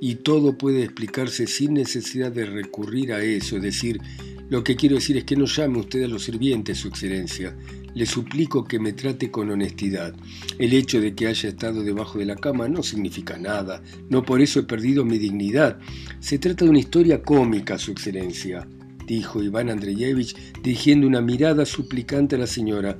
Y 0.00 0.16
todo 0.16 0.56
puede 0.58 0.82
explicarse 0.82 1.46
sin 1.46 1.74
necesidad 1.74 2.32
de 2.32 2.46
recurrir 2.46 3.12
a 3.12 3.22
eso, 3.22 3.56
es 3.56 3.62
decir, 3.62 4.00
lo 4.48 4.62
que 4.62 4.76
quiero 4.76 4.94
decir 4.94 5.16
es 5.16 5.24
que 5.24 5.34
no 5.34 5.46
llame 5.46 5.80
usted 5.80 6.04
a 6.04 6.08
los 6.08 6.22
sirvientes, 6.22 6.78
Su 6.78 6.86
Excelencia. 6.86 7.56
Le 7.94 8.06
suplico 8.06 8.62
que 8.62 8.78
me 8.78 8.92
trate 8.92 9.28
con 9.28 9.50
honestidad. 9.50 10.14
El 10.58 10.72
hecho 10.72 11.00
de 11.00 11.16
que 11.16 11.26
haya 11.26 11.48
estado 11.48 11.82
debajo 11.82 12.20
de 12.20 12.26
la 12.26 12.36
cama 12.36 12.68
no 12.68 12.84
significa 12.84 13.38
nada. 13.38 13.82
No 14.08 14.22
por 14.22 14.40
eso 14.40 14.60
he 14.60 14.62
perdido 14.62 15.04
mi 15.04 15.18
dignidad. 15.18 15.80
Se 16.20 16.38
trata 16.38 16.64
de 16.64 16.70
una 16.70 16.78
historia 16.78 17.22
cómica, 17.22 17.76
Su 17.76 17.90
Excelencia, 17.90 18.68
dijo 19.04 19.42
Iván 19.42 19.68
Andreyevich, 19.68 20.36
dirigiendo 20.62 21.08
una 21.08 21.20
mirada 21.20 21.66
suplicante 21.66 22.36
a 22.36 22.38
la 22.38 22.46
señora. 22.46 22.96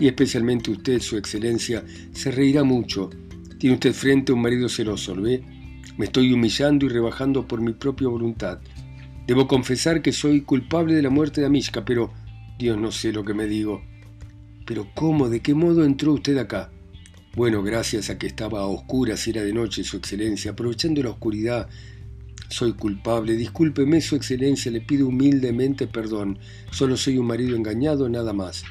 Y 0.00 0.08
especialmente 0.08 0.72
usted, 0.72 1.00
Su 1.00 1.16
Excelencia, 1.16 1.84
se 2.12 2.32
reirá 2.32 2.64
mucho. 2.64 3.08
Tiene 3.58 3.74
usted 3.74 3.92
frente 3.92 4.32
a 4.32 4.34
un 4.34 4.42
marido 4.42 4.68
celoso, 4.68 5.14
¿lo 5.14 5.22
ve? 5.22 5.44
Me 5.98 6.04
estoy 6.04 6.32
humillando 6.32 6.86
y 6.86 6.90
rebajando 6.90 7.48
por 7.48 7.60
mi 7.60 7.72
propia 7.72 8.06
voluntad. 8.06 8.60
Debo 9.26 9.48
confesar 9.48 10.00
que 10.00 10.12
soy 10.12 10.42
culpable 10.42 10.94
de 10.94 11.02
la 11.02 11.10
muerte 11.10 11.40
de 11.40 11.48
Amishka, 11.48 11.84
pero 11.84 12.12
Dios 12.56 12.78
no 12.78 12.92
sé 12.92 13.12
lo 13.12 13.24
que 13.24 13.34
me 13.34 13.46
digo. 13.46 13.82
Pero 14.64 14.86
¿cómo? 14.94 15.28
¿De 15.28 15.40
qué 15.40 15.54
modo 15.54 15.84
entró 15.84 16.12
usted 16.12 16.38
acá? 16.38 16.70
Bueno, 17.34 17.64
gracias 17.64 18.10
a 18.10 18.18
que 18.18 18.28
estaba 18.28 18.60
a 18.60 18.66
oscuras 18.66 19.26
era 19.26 19.42
de 19.42 19.52
noche, 19.52 19.82
Su 19.82 19.96
Excelencia, 19.96 20.52
aprovechando 20.52 21.02
la 21.02 21.10
oscuridad. 21.10 21.68
Soy 22.48 22.74
culpable, 22.74 23.34
discúlpeme, 23.34 24.00
Su 24.00 24.14
Excelencia, 24.14 24.70
le 24.70 24.80
pido 24.80 25.08
humildemente 25.08 25.88
perdón. 25.88 26.38
Solo 26.70 26.96
soy 26.96 27.18
un 27.18 27.26
marido 27.26 27.56
engañado, 27.56 28.08
nada 28.08 28.32
más. 28.32 28.62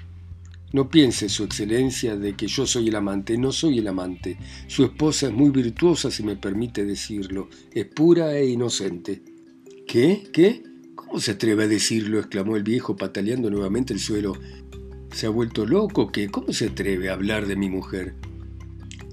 No 0.77 0.91
piense, 0.91 1.27
Su 1.27 1.43
Excelencia, 1.43 2.15
de 2.15 2.36
que 2.36 2.46
yo 2.46 2.67
soy 2.67 2.89
el 2.89 2.96
amante, 2.96 3.36
no 3.36 3.51
soy 3.51 3.79
el 3.79 3.88
amante. 3.88 4.38
Su 4.67 4.84
esposa 4.84 5.25
es 5.25 5.34
muy 5.34 5.50
virtuosa, 5.50 6.12
si 6.12 6.22
me 6.22 6.36
permite 6.36 6.86
decirlo, 6.86 7.50
es 7.74 7.86
pura 7.86 8.38
e 8.38 8.46
inocente. 8.46 9.24
¿Qué? 9.88 10.27
¿Qué? 10.31 10.62
¿Cómo 10.93 11.19
se 11.19 11.31
atreve 11.31 11.63
a 11.63 11.67
decirlo? 11.67 12.19
exclamó 12.19 12.57
el 12.57 12.62
viejo 12.62 12.96
pataleando 12.96 13.50
nuevamente 13.50 13.91
el 13.91 14.00
suelo. 14.00 14.34
¿Se 15.12 15.25
ha 15.25 15.29
vuelto 15.29 15.65
loco? 15.65 16.12
¿Qué? 16.12 16.29
¿Cómo 16.29 16.53
se 16.53 16.67
atreve 16.67 17.10
a 17.10 17.13
hablar 17.13 17.48
de 17.48 17.55
mi 17.55 17.69
mujer? 17.72 18.13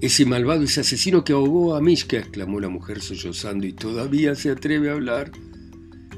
Ese 0.01 0.23
malvado, 0.27 0.61
ese 0.61 0.81
asesino 0.81 1.23
que 1.23 1.33
ahogó 1.33 1.73
a 1.73 1.81
Mishka, 1.81 2.19
exclamó 2.19 2.59
la 2.59 2.69
mujer 2.69 3.01
sollozando, 3.01 3.65
y 3.65 3.73
todavía 3.73 4.35
se 4.35 4.51
atreve 4.51 4.91
a 4.91 4.93
hablar. 4.93 5.31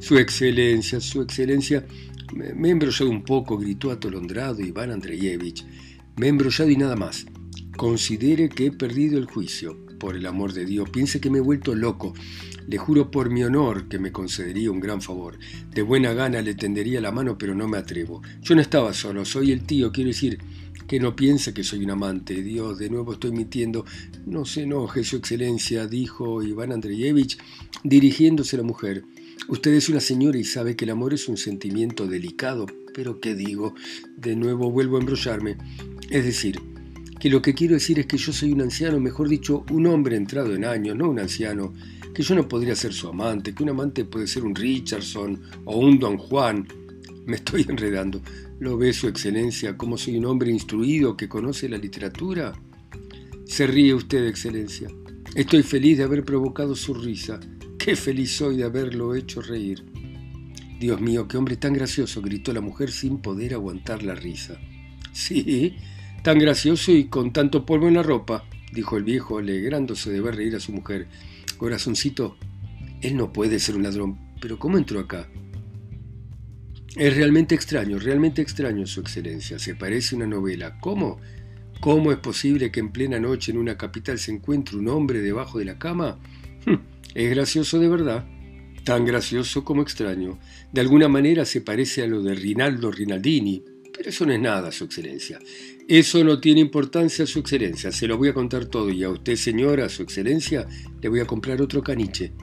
Su 0.01 0.17
excelencia, 0.17 0.99
su 0.99 1.21
excelencia, 1.21 1.87
me, 2.33 2.67
he 2.67 2.71
embrollado 2.71 3.09
un 3.09 3.23
poco, 3.23 3.57
gritó 3.57 3.91
atolondrado 3.91 4.61
Iván 4.61 4.91
Andreyevich. 4.91 5.65
Me 6.15 6.27
he 6.27 6.29
embrollado 6.29 6.69
y 6.69 6.77
nada 6.77 6.95
más. 6.95 7.25
Considere 7.75 8.49
que 8.49 8.67
he 8.67 8.71
perdido 8.71 9.17
el 9.17 9.25
juicio. 9.25 9.77
Por 9.99 10.15
el 10.15 10.25
amor 10.27 10.53
de 10.53 10.65
Dios, 10.65 10.89
piense 10.89 11.19
que 11.19 11.29
me 11.29 11.39
he 11.39 11.41
vuelto 11.41 11.73
loco. 11.73 12.13
Le 12.67 12.77
juro 12.77 13.09
por 13.09 13.29
mi 13.29 13.43
honor 13.43 13.87
que 13.87 13.97
me 13.97 14.11
concedería 14.11 14.71
un 14.71 14.79
gran 14.79 15.01
favor. 15.01 15.39
De 15.73 15.81
buena 15.81 16.13
gana 16.13 16.41
le 16.41 16.53
tendería 16.53 17.01
la 17.01 17.11
mano, 17.11 17.37
pero 17.37 17.55
no 17.55 17.67
me 17.67 17.77
atrevo. 17.77 18.21
Yo 18.41 18.55
no 18.55 18.61
estaba 18.61 18.93
solo, 18.93 19.25
soy 19.25 19.51
el 19.51 19.63
tío, 19.63 19.91
quiero 19.91 20.09
decir 20.09 20.39
que 20.87 20.99
no 20.99 21.15
piense 21.15 21.53
que 21.53 21.63
soy 21.63 21.83
un 21.83 21.91
amante. 21.91 22.41
Dios, 22.41 22.77
de 22.77 22.89
nuevo 22.89 23.13
estoy 23.13 23.31
mintiendo. 23.31 23.85
No 24.25 24.45
se 24.45 24.63
enoje, 24.63 25.03
Su 25.03 25.17
Excelencia, 25.17 25.87
dijo 25.87 26.41
Iván 26.43 26.71
Andreyevich, 26.71 27.37
dirigiéndose 27.83 28.55
a 28.55 28.59
la 28.59 28.65
mujer. 28.65 29.03
Usted 29.47 29.73
es 29.73 29.87
una 29.87 29.99
señora 29.99 30.37
y 30.37 30.43
sabe 30.43 30.75
que 30.75 30.85
el 30.85 30.91
amor 30.91 31.13
es 31.13 31.27
un 31.29 31.37
sentimiento 31.37 32.05
delicado, 32.05 32.65
pero 32.93 33.19
¿qué 33.19 33.33
digo? 33.33 33.75
De 34.17 34.35
nuevo 34.35 34.71
vuelvo 34.71 34.97
a 34.97 34.99
embrollarme. 34.99 35.57
Es 36.09 36.25
decir, 36.25 36.59
que 37.19 37.29
lo 37.29 37.41
que 37.41 37.53
quiero 37.53 37.75
decir 37.75 37.99
es 37.99 38.05
que 38.07 38.17
yo 38.17 38.33
soy 38.33 38.51
un 38.51 38.61
anciano, 38.61 38.99
mejor 38.99 39.29
dicho, 39.29 39.65
un 39.71 39.87
hombre 39.87 40.17
entrado 40.17 40.53
en 40.53 40.65
años, 40.65 40.95
no 40.95 41.09
un 41.09 41.19
anciano 41.19 41.73
que 42.13 42.23
yo 42.23 42.35
no 42.35 42.47
podría 42.47 42.75
ser 42.75 42.93
su 42.93 43.07
amante, 43.07 43.53
que 43.53 43.63
un 43.63 43.69
amante 43.69 44.03
puede 44.03 44.27
ser 44.27 44.43
un 44.43 44.55
Richardson 44.55 45.41
o 45.65 45.77
un 45.77 45.99
Don 45.99 46.17
Juan. 46.17 46.67
Me 47.25 47.37
estoy 47.37 47.65
enredando. 47.69 48.21
¿Lo 48.59 48.77
ve 48.77 48.91
su 48.91 49.07
excelencia 49.07 49.77
como 49.77 49.97
soy 49.97 50.17
un 50.17 50.25
hombre 50.25 50.51
instruido 50.51 51.15
que 51.15 51.29
conoce 51.29 51.69
la 51.69 51.77
literatura? 51.77 52.53
Se 53.45 53.67
ríe 53.67 53.93
usted, 53.93 54.25
excelencia. 54.25 54.89
Estoy 55.35 55.63
feliz 55.63 55.99
de 55.99 56.03
haber 56.03 56.25
provocado 56.25 56.75
su 56.75 56.93
risa. 56.93 57.39
Qué 57.87 57.95
feliz 57.95 58.35
soy 58.35 58.57
de 58.57 58.65
haberlo 58.65 59.15
hecho 59.15 59.41
reír. 59.41 59.85
Dios 60.77 60.99
mío, 60.99 61.25
qué 61.25 61.37
hombre 61.37 61.55
tan 61.55 61.71
gracioso, 61.71 62.21
gritó 62.21 62.51
la 62.51 62.59
mujer 62.59 62.91
sin 62.91 63.19
poder 63.19 63.53
aguantar 63.53 64.03
la 64.03 64.13
risa. 64.13 64.59
Sí, 65.13 65.77
tan 66.21 66.37
gracioso 66.37 66.91
y 66.91 67.05
con 67.05 67.31
tanto 67.31 67.65
polvo 67.65 67.87
en 67.87 67.93
la 67.93 68.03
ropa, 68.03 68.43
dijo 68.73 68.97
el 68.97 69.05
viejo, 69.05 69.37
alegrándose 69.37 70.11
de 70.11 70.19
ver 70.19 70.35
reír 70.35 70.57
a 70.57 70.59
su 70.59 70.73
mujer. 70.73 71.07
Corazoncito, 71.55 72.35
él 73.01 73.15
no 73.15 73.31
puede 73.31 73.57
ser 73.57 73.77
un 73.77 73.83
ladrón, 73.83 74.19
pero 74.41 74.59
¿cómo 74.59 74.77
entró 74.77 74.99
acá? 74.99 75.29
Es 76.97 77.15
realmente 77.15 77.55
extraño, 77.55 77.99
realmente 77.99 78.41
extraño, 78.41 78.85
Su 78.85 78.99
Excelencia. 78.99 79.59
Se 79.59 79.75
parece 79.75 80.13
una 80.13 80.27
novela. 80.27 80.77
¿Cómo? 80.81 81.21
¿Cómo 81.79 82.11
es 82.11 82.17
posible 82.17 82.69
que 82.69 82.81
en 82.81 82.91
plena 82.91 83.17
noche 83.17 83.53
en 83.53 83.57
una 83.57 83.77
capital 83.77 84.19
se 84.19 84.33
encuentre 84.33 84.75
un 84.75 84.89
hombre 84.89 85.21
debajo 85.21 85.57
de 85.57 85.63
la 85.63 85.79
cama? 85.79 86.19
Es 87.17 87.31
gracioso 87.31 87.79
de 87.79 87.89
verdad. 87.89 88.27
Tan 88.83 89.03
gracioso 89.03 89.63
como 89.63 89.81
extraño. 89.81 90.37
De 90.71 90.81
alguna 90.81 91.07
manera 91.07 91.45
se 91.45 91.61
parece 91.61 92.03
a 92.03 92.07
lo 92.07 92.21
de 92.21 92.35
Rinaldo 92.35 92.91
Rinaldini, 92.91 93.63
pero 93.91 94.11
eso 94.11 94.27
no 94.27 94.33
es 94.33 94.39
nada, 94.39 94.71
Su 94.71 94.83
Excelencia. 94.83 95.39
Eso 95.87 96.23
no 96.23 96.39
tiene 96.39 96.61
importancia, 96.61 97.25
Su 97.25 97.39
Excelencia. 97.39 97.91
Se 97.91 98.05
lo 98.05 98.19
voy 98.19 98.29
a 98.29 98.35
contar 98.35 98.67
todo 98.67 98.91
y 98.91 99.03
a 99.03 99.09
usted, 99.09 99.35
señora, 99.35 99.89
Su 99.89 100.03
Excelencia, 100.03 100.67
le 101.01 101.09
voy 101.09 101.19
a 101.19 101.25
comprar 101.25 101.59
otro 101.59 101.81
caniche. 101.81 102.33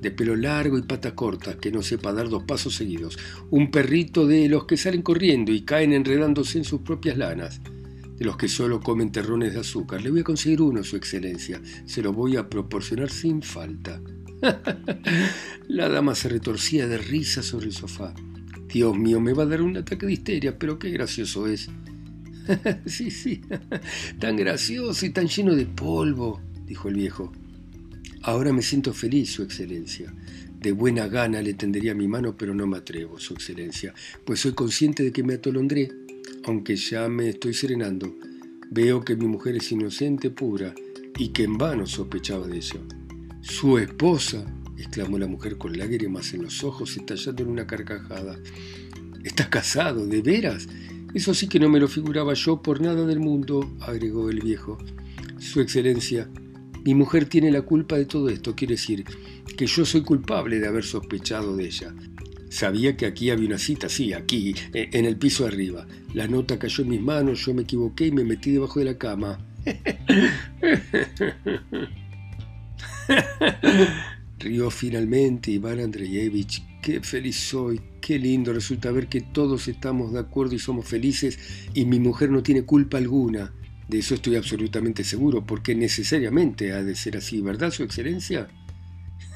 De 0.00 0.12
pelo 0.12 0.36
largo 0.36 0.78
y 0.78 0.82
pata 0.82 1.16
corta, 1.16 1.58
que 1.58 1.72
no 1.72 1.82
sepa 1.82 2.12
dar 2.12 2.28
dos 2.28 2.44
pasos 2.44 2.76
seguidos. 2.76 3.18
Un 3.50 3.72
perrito 3.72 4.28
de 4.28 4.48
los 4.48 4.66
que 4.66 4.76
salen 4.76 5.02
corriendo 5.02 5.50
y 5.50 5.62
caen 5.62 5.92
enredándose 5.92 6.58
en 6.58 6.64
sus 6.64 6.82
propias 6.82 7.18
lanas. 7.18 7.60
De 8.22 8.26
los 8.26 8.36
que 8.36 8.46
solo 8.46 8.78
comen 8.78 9.10
terrones 9.10 9.52
de 9.52 9.58
azúcar. 9.58 10.00
Le 10.00 10.08
voy 10.08 10.20
a 10.20 10.22
conseguir 10.22 10.62
uno, 10.62 10.84
Su 10.84 10.94
Excelencia. 10.94 11.60
Se 11.86 12.02
lo 12.02 12.12
voy 12.12 12.36
a 12.36 12.48
proporcionar 12.48 13.10
sin 13.10 13.42
falta. 13.42 14.00
La 15.66 15.88
dama 15.88 16.14
se 16.14 16.28
retorcía 16.28 16.86
de 16.86 16.98
risa 16.98 17.42
sobre 17.42 17.66
el 17.66 17.72
sofá. 17.72 18.14
Dios 18.68 18.96
mío, 18.96 19.20
me 19.20 19.32
va 19.32 19.42
a 19.42 19.46
dar 19.46 19.60
un 19.60 19.76
ataque 19.76 20.06
de 20.06 20.12
histeria, 20.12 20.56
pero 20.56 20.78
qué 20.78 20.90
gracioso 20.90 21.48
es. 21.48 21.68
sí, 22.86 23.10
sí, 23.10 23.40
tan 24.20 24.36
gracioso 24.36 25.04
y 25.04 25.10
tan 25.10 25.26
lleno 25.26 25.56
de 25.56 25.66
polvo, 25.66 26.40
dijo 26.64 26.88
el 26.88 26.94
viejo. 26.94 27.32
Ahora 28.22 28.52
me 28.52 28.62
siento 28.62 28.94
feliz, 28.94 29.32
Su 29.32 29.42
Excelencia. 29.42 30.14
De 30.60 30.70
buena 30.70 31.08
gana 31.08 31.42
le 31.42 31.54
tendería 31.54 31.92
mi 31.92 32.06
mano, 32.06 32.36
pero 32.36 32.54
no 32.54 32.68
me 32.68 32.76
atrevo, 32.76 33.18
Su 33.18 33.34
Excelencia, 33.34 33.92
pues 34.24 34.38
soy 34.38 34.52
consciente 34.52 35.02
de 35.02 35.10
que 35.10 35.24
me 35.24 35.34
atolondré, 35.34 35.90
aunque 36.44 36.76
ya 36.76 37.08
me 37.08 37.28
estoy 37.28 37.54
serenando. 37.54 38.14
Veo 38.70 39.04
que 39.04 39.16
mi 39.16 39.26
mujer 39.26 39.56
es 39.56 39.70
inocente, 39.72 40.30
pura, 40.30 40.74
y 41.18 41.28
que 41.28 41.44
en 41.44 41.58
vano 41.58 41.86
sospechaba 41.86 42.46
de 42.46 42.58
eso. 42.58 42.78
Su 43.40 43.78
esposa, 43.78 44.44
exclamó 44.78 45.18
la 45.18 45.26
mujer 45.26 45.58
con 45.58 45.76
lágrimas 45.76 46.32
en 46.32 46.42
los 46.42 46.64
ojos, 46.64 46.96
estallando 46.96 47.42
en 47.42 47.48
una 47.48 47.66
carcajada. 47.66 48.38
¿Estás 49.24 49.48
casado? 49.48 50.06
¿De 50.06 50.22
veras? 50.22 50.68
Eso 51.14 51.34
sí 51.34 51.48
que 51.48 51.60
no 51.60 51.68
me 51.68 51.80
lo 51.80 51.88
figuraba 51.88 52.34
yo 52.34 52.62
por 52.62 52.80
nada 52.80 53.04
del 53.04 53.20
mundo, 53.20 53.70
agregó 53.80 54.30
el 54.30 54.40
viejo. 54.40 54.78
Su 55.38 55.60
Excelencia, 55.60 56.30
mi 56.84 56.94
mujer 56.94 57.26
tiene 57.26 57.50
la 57.50 57.62
culpa 57.62 57.96
de 57.96 58.06
todo 58.06 58.28
esto, 58.28 58.54
quiere 58.56 58.74
decir 58.74 59.04
que 59.56 59.66
yo 59.66 59.84
soy 59.84 60.02
culpable 60.02 60.58
de 60.58 60.66
haber 60.66 60.84
sospechado 60.84 61.56
de 61.56 61.66
ella. 61.66 61.94
Sabía 62.52 62.96
que 62.98 63.06
aquí 63.06 63.30
había 63.30 63.46
una 63.46 63.56
cita, 63.56 63.88
sí, 63.88 64.12
aquí, 64.12 64.54
e, 64.74 64.90
en 64.92 65.06
el 65.06 65.16
piso 65.16 65.46
arriba. 65.46 65.86
La 66.12 66.28
nota 66.28 66.58
cayó 66.58 66.84
en 66.84 66.90
mis 66.90 67.00
manos, 67.00 67.46
yo 67.46 67.54
me 67.54 67.62
equivoqué 67.62 68.08
y 68.08 68.12
me 68.12 68.24
metí 68.24 68.50
debajo 68.50 68.78
de 68.78 68.84
la 68.84 68.98
cama. 68.98 69.38
Rió 74.38 74.70
finalmente 74.70 75.50
Iván 75.50 75.80
Andreyevich. 75.80 76.62
Qué 76.82 77.00
feliz 77.00 77.36
soy, 77.36 77.80
qué 78.02 78.18
lindo 78.18 78.52
resulta 78.52 78.90
ver 78.90 79.08
que 79.08 79.22
todos 79.22 79.66
estamos 79.68 80.12
de 80.12 80.18
acuerdo 80.18 80.54
y 80.54 80.58
somos 80.58 80.86
felices 80.86 81.38
y 81.72 81.86
mi 81.86 82.00
mujer 82.00 82.30
no 82.30 82.42
tiene 82.42 82.64
culpa 82.64 82.98
alguna. 82.98 83.54
De 83.88 84.00
eso 84.00 84.14
estoy 84.14 84.36
absolutamente 84.36 85.04
seguro, 85.04 85.46
porque 85.46 85.74
necesariamente 85.74 86.74
ha 86.74 86.82
de 86.82 86.96
ser 86.96 87.16
así, 87.16 87.40
¿verdad, 87.40 87.70
Su 87.70 87.82
Excelencia? 87.82 88.48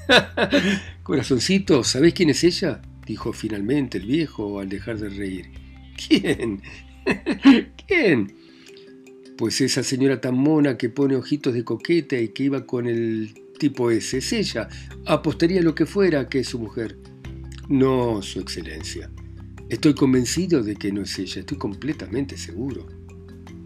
Corazoncito, 1.03 1.83
¿sabés 1.83 2.13
quién 2.13 2.29
es 2.29 2.45
ella? 2.45 2.83
Dijo 3.07 3.33
finalmente 3.33 3.99
el 3.99 4.07
viejo 4.07 4.61
al 4.61 4.69
dejar 4.69 4.99
de 4.99 5.09
reír. 5.09 5.47
¿Quién? 6.09 6.61
¿Quién? 7.87 8.35
Pues 9.39 9.61
esa 9.61 9.83
señora 9.83 10.21
tan 10.21 10.37
mona 10.37 10.77
que 10.77 10.89
pone 10.89 11.15
ojitos 11.15 11.55
de 11.55 11.65
coqueta 11.65 12.19
y 12.19 12.29
que 12.29 12.45
iba 12.45 12.67
con 12.67 12.87
el 12.87 13.35
tipo 13.59 13.91
ese. 13.91 14.19
Es 14.19 14.33
ella. 14.33 14.69
Apostaría 15.07 15.63
lo 15.63 15.75
que 15.75 15.87
fuera 15.87 16.29
que 16.29 16.41
es 16.41 16.49
su 16.49 16.59
mujer. 16.59 16.99
No, 17.69 18.23
Su 18.23 18.41
Excelencia. 18.41 19.11
Estoy 19.69 19.95
convencido 19.95 20.63
de 20.63 20.77
que 20.77 20.93
no 20.93 21.03
es 21.03 21.19
ella. 21.19 21.41
Estoy 21.41 21.59
completamente 21.59 22.37
seguro. 22.37 22.87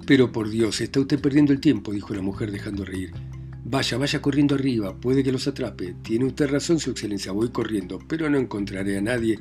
Pero 0.06 0.32
por 0.32 0.50
Dios, 0.50 0.80
está 0.80 1.00
usted 1.00 1.20
perdiendo 1.20 1.52
el 1.52 1.60
tiempo, 1.60 1.92
dijo 1.92 2.14
la 2.14 2.22
mujer 2.22 2.50
dejando 2.50 2.84
reír. 2.84 3.12
Vaya, 3.64 3.98
vaya 3.98 4.22
corriendo 4.22 4.54
arriba, 4.54 4.96
puede 4.96 5.22
que 5.22 5.32
los 5.32 5.46
atrape. 5.46 5.94
Tiene 6.02 6.24
usted 6.24 6.48
razón, 6.48 6.80
Su 6.80 6.90
Excelencia, 6.90 7.32
voy 7.32 7.50
corriendo, 7.50 7.98
pero 8.08 8.28
no 8.30 8.38
encontraré 8.38 8.96
a 8.98 9.02
nadie, 9.02 9.38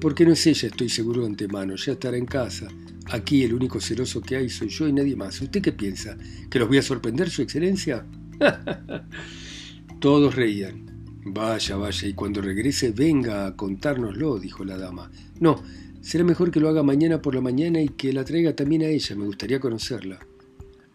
porque 0.00 0.24
no 0.24 0.32
es 0.32 0.46
ella, 0.46 0.68
estoy 0.68 0.88
seguro 0.88 1.20
de 1.20 1.28
antemano, 1.28 1.76
ya 1.76 1.92
estará 1.92 2.16
en 2.16 2.26
casa. 2.26 2.68
Aquí 3.10 3.44
el 3.44 3.54
único 3.54 3.80
celoso 3.80 4.20
que 4.20 4.36
hay 4.36 4.48
soy 4.48 4.68
yo 4.68 4.88
y 4.88 4.92
nadie 4.92 5.16
más. 5.16 5.40
¿Usted 5.40 5.60
qué 5.60 5.72
piensa? 5.72 6.16
¿Que 6.48 6.58
los 6.58 6.68
voy 6.68 6.78
a 6.78 6.82
sorprender, 6.82 7.28
Su 7.28 7.42
Excelencia? 7.42 8.06
Todos 10.00 10.34
reían. 10.34 10.86
Vaya, 11.24 11.76
vaya, 11.76 12.08
y 12.08 12.14
cuando 12.14 12.40
regrese 12.40 12.92
venga 12.92 13.46
a 13.46 13.56
contárnoslo, 13.56 14.38
dijo 14.38 14.64
la 14.64 14.78
dama. 14.78 15.10
No, 15.38 15.62
será 16.00 16.24
mejor 16.24 16.50
que 16.50 16.60
lo 16.60 16.68
haga 16.68 16.82
mañana 16.82 17.20
por 17.20 17.34
la 17.34 17.42
mañana 17.42 17.80
y 17.80 17.88
que 17.88 18.12
la 18.12 18.24
traiga 18.24 18.56
también 18.56 18.82
a 18.82 18.86
ella, 18.86 19.16
me 19.16 19.26
gustaría 19.26 19.60
conocerla. 19.60 20.18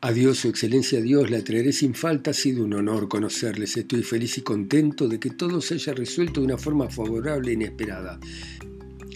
Adiós, 0.08 0.38
Su 0.38 0.50
Excelencia 0.50 1.02
Dios, 1.02 1.32
la 1.32 1.44
traeré 1.44 1.74
sin 1.74 1.96
falta, 1.96 2.30
ha 2.30 2.34
sido 2.36 2.64
un 2.64 2.76
honor 2.76 3.08
conocerles, 3.08 3.76
estoy 3.76 4.04
feliz 4.04 4.38
y 4.38 4.42
contento 4.42 5.08
de 5.08 5.20
que 5.20 5.32
todo 5.32 5.62
se 5.62 5.74
haya 5.74 5.96
resuelto 5.96 6.42
de 6.42 6.46
una 6.46 6.60
forma 6.60 6.88
favorable 6.92 7.50
e 7.50 7.54
inesperada. 7.56 8.20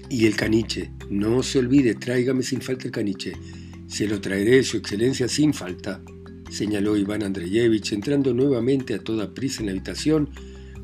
Y 0.10 0.26
el 0.26 0.36
caniche, 0.36 0.90
no 1.08 1.44
se 1.44 1.60
olvide, 1.60 1.94
tráigame 1.94 2.42
sin 2.42 2.60
falta 2.60 2.86
el 2.86 2.92
caniche. 2.92 3.34
Se 3.86 4.08
lo 4.08 4.20
traeré, 4.20 4.64
Su 4.64 4.78
Excelencia, 4.78 5.28
sin 5.28 5.54
falta, 5.54 6.02
señaló 6.50 6.98
Iván 6.98 7.22
Andreyevich, 7.22 7.94
entrando 7.94 8.34
nuevamente 8.34 8.96
a 8.96 9.04
toda 9.04 9.36
prisa 9.36 9.60
en 9.60 9.68
la 9.68 9.74
habitación, 9.74 10.32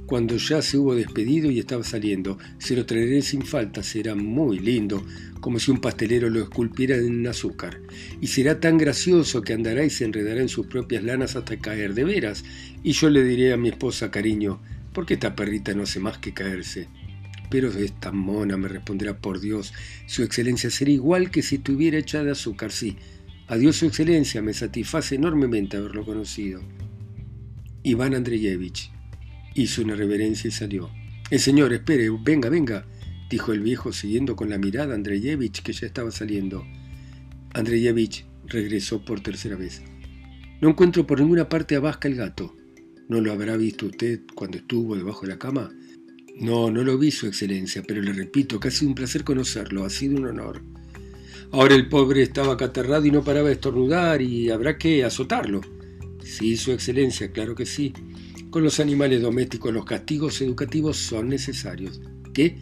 cuando 0.05 0.37
ya 0.37 0.61
se 0.61 0.77
hubo 0.77 0.95
despedido 0.95 1.49
y 1.49 1.59
estaba 1.59 1.83
saliendo. 1.83 2.37
Se 2.59 2.75
lo 2.75 2.85
traeré 2.85 3.21
sin 3.21 3.41
falta, 3.43 3.83
será 3.83 4.15
muy 4.15 4.59
lindo, 4.59 5.05
como 5.39 5.59
si 5.59 5.71
un 5.71 5.79
pastelero 5.79 6.29
lo 6.29 6.41
esculpiera 6.41 6.95
en 6.95 7.25
azúcar. 7.27 7.81
Y 8.21 8.27
será 8.27 8.59
tan 8.59 8.77
gracioso 8.77 9.41
que 9.41 9.53
andará 9.53 9.83
y 9.83 9.89
se 9.89 10.05
enredará 10.05 10.41
en 10.41 10.49
sus 10.49 10.67
propias 10.67 11.03
lanas 11.03 11.35
hasta 11.35 11.57
caer 11.57 11.93
de 11.93 12.03
veras. 12.03 12.43
Y 12.83 12.91
yo 12.91 13.09
le 13.09 13.23
diré 13.23 13.53
a 13.53 13.57
mi 13.57 13.69
esposa, 13.69 14.11
cariño, 14.11 14.61
¿por 14.93 15.05
qué 15.05 15.15
esta 15.15 15.35
perrita 15.35 15.73
no 15.73 15.83
hace 15.83 15.99
más 15.99 16.17
que 16.19 16.33
caerse? 16.33 16.87
Pero 17.49 17.69
esta 17.69 18.11
mona 18.11 18.57
me 18.57 18.67
responderá, 18.67 19.17
por 19.19 19.39
Dios, 19.39 19.73
su 20.07 20.23
excelencia 20.23 20.69
será 20.69 20.91
igual 20.91 21.31
que 21.31 21.41
si 21.41 21.55
estuviera 21.55 21.97
hecha 21.97 22.23
de 22.23 22.31
azúcar, 22.31 22.71
sí. 22.71 22.97
Adiós, 23.47 23.75
su 23.75 23.85
excelencia, 23.85 24.41
me 24.41 24.53
satisface 24.53 25.15
enormemente 25.15 25.77
haberlo 25.77 26.03
conocido. 26.03 26.61
Iván 27.83 28.15
Andreyevich 28.15 28.94
Hizo 29.55 29.81
una 29.81 29.95
reverencia 29.95 30.49
y 30.49 30.51
salió. 30.51 30.91
El 31.31 31.39
señor, 31.39 31.71
espere, 31.71 32.09
venga, 32.09 32.49
venga, 32.49 32.85
dijo 33.29 33.53
el 33.53 33.61
viejo 33.61 33.93
siguiendo 33.93 34.35
con 34.35 34.49
la 34.49 34.57
mirada 34.57 34.93
a 34.93 34.95
Andreyevich 34.95 35.63
que 35.63 35.71
ya 35.71 35.87
estaba 35.87 36.11
saliendo. 36.11 36.65
Andreyevich 37.53 38.25
regresó 38.45 39.03
por 39.05 39.21
tercera 39.21 39.55
vez. 39.55 39.81
No 40.59 40.69
encuentro 40.69 41.07
por 41.07 41.21
ninguna 41.21 41.47
parte 41.47 41.75
a 41.75 41.79
Vasca 41.79 42.09
el 42.09 42.15
gato. 42.15 42.53
¿No 43.07 43.21
lo 43.21 43.31
habrá 43.31 43.55
visto 43.55 43.85
usted 43.85 44.21
cuando 44.35 44.57
estuvo 44.57 44.97
debajo 44.97 45.21
de 45.21 45.29
la 45.29 45.39
cama? 45.39 45.71
No, 46.37 46.69
no 46.69 46.83
lo 46.83 46.97
vi, 46.97 47.11
Su 47.11 47.27
Excelencia, 47.27 47.81
pero 47.87 48.01
le 48.01 48.11
repito 48.11 48.59
que 48.59 48.67
ha 48.67 48.71
sido 48.71 48.89
un 48.89 48.95
placer 48.95 49.23
conocerlo, 49.23 49.85
ha 49.85 49.89
sido 49.89 50.17
un 50.17 50.27
honor. 50.27 50.61
Ahora 51.53 51.75
el 51.75 51.87
pobre 51.87 52.23
estaba 52.23 52.53
acatarrado 52.53 53.05
y 53.05 53.11
no 53.11 53.23
paraba 53.23 53.47
de 53.47 53.53
estornudar 53.53 54.21
y 54.21 54.49
habrá 54.49 54.77
que 54.77 55.05
azotarlo. 55.05 55.61
Sí, 56.21 56.57
Su 56.57 56.73
Excelencia, 56.73 57.31
claro 57.31 57.55
que 57.55 57.65
sí. 57.65 57.93
Con 58.55 58.63
los 58.63 58.79
animales 58.79 59.21
domésticos 59.21 59.73
los 59.73 59.83
castigos 59.83 60.39
educativos 60.39 60.95
son 60.95 61.27
necesarios. 61.27 61.99
¿Qué? 62.33 62.55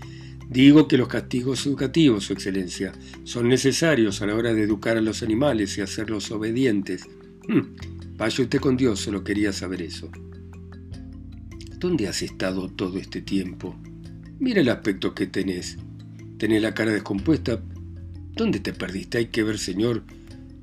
Digo 0.49 0.87
que 0.87 0.97
los 0.97 1.07
castigos 1.07 1.67
educativos, 1.67 2.23
Su 2.23 2.33
Excelencia, 2.33 2.91
son 3.25 3.47
necesarios 3.47 4.19
a 4.19 4.25
la 4.25 4.33
hora 4.33 4.55
de 4.55 4.63
educar 4.63 4.97
a 4.97 5.01
los 5.01 5.21
animales 5.21 5.77
y 5.77 5.81
hacerlos 5.81 6.31
obedientes. 6.31 7.03
Hmm, 7.47 7.75
vaya 8.17 8.43
usted 8.43 8.59
con 8.59 8.75
Dios, 8.75 9.01
solo 9.01 9.23
quería 9.23 9.53
saber 9.53 9.83
eso. 9.83 10.09
¿Dónde 11.77 12.07
has 12.07 12.23
estado 12.23 12.69
todo 12.69 12.97
este 12.97 13.21
tiempo? 13.21 13.75
Mira 14.39 14.61
el 14.61 14.69
aspecto 14.69 15.13
que 15.13 15.27
tenés. 15.27 15.77
Tenés 16.39 16.63
la 16.63 16.73
cara 16.73 16.91
descompuesta. 16.91 17.61
¿Dónde 18.35 18.59
te 18.61 18.73
perdiste? 18.73 19.19
Hay 19.19 19.27
que 19.27 19.43
ver, 19.43 19.59
señor. 19.59 20.01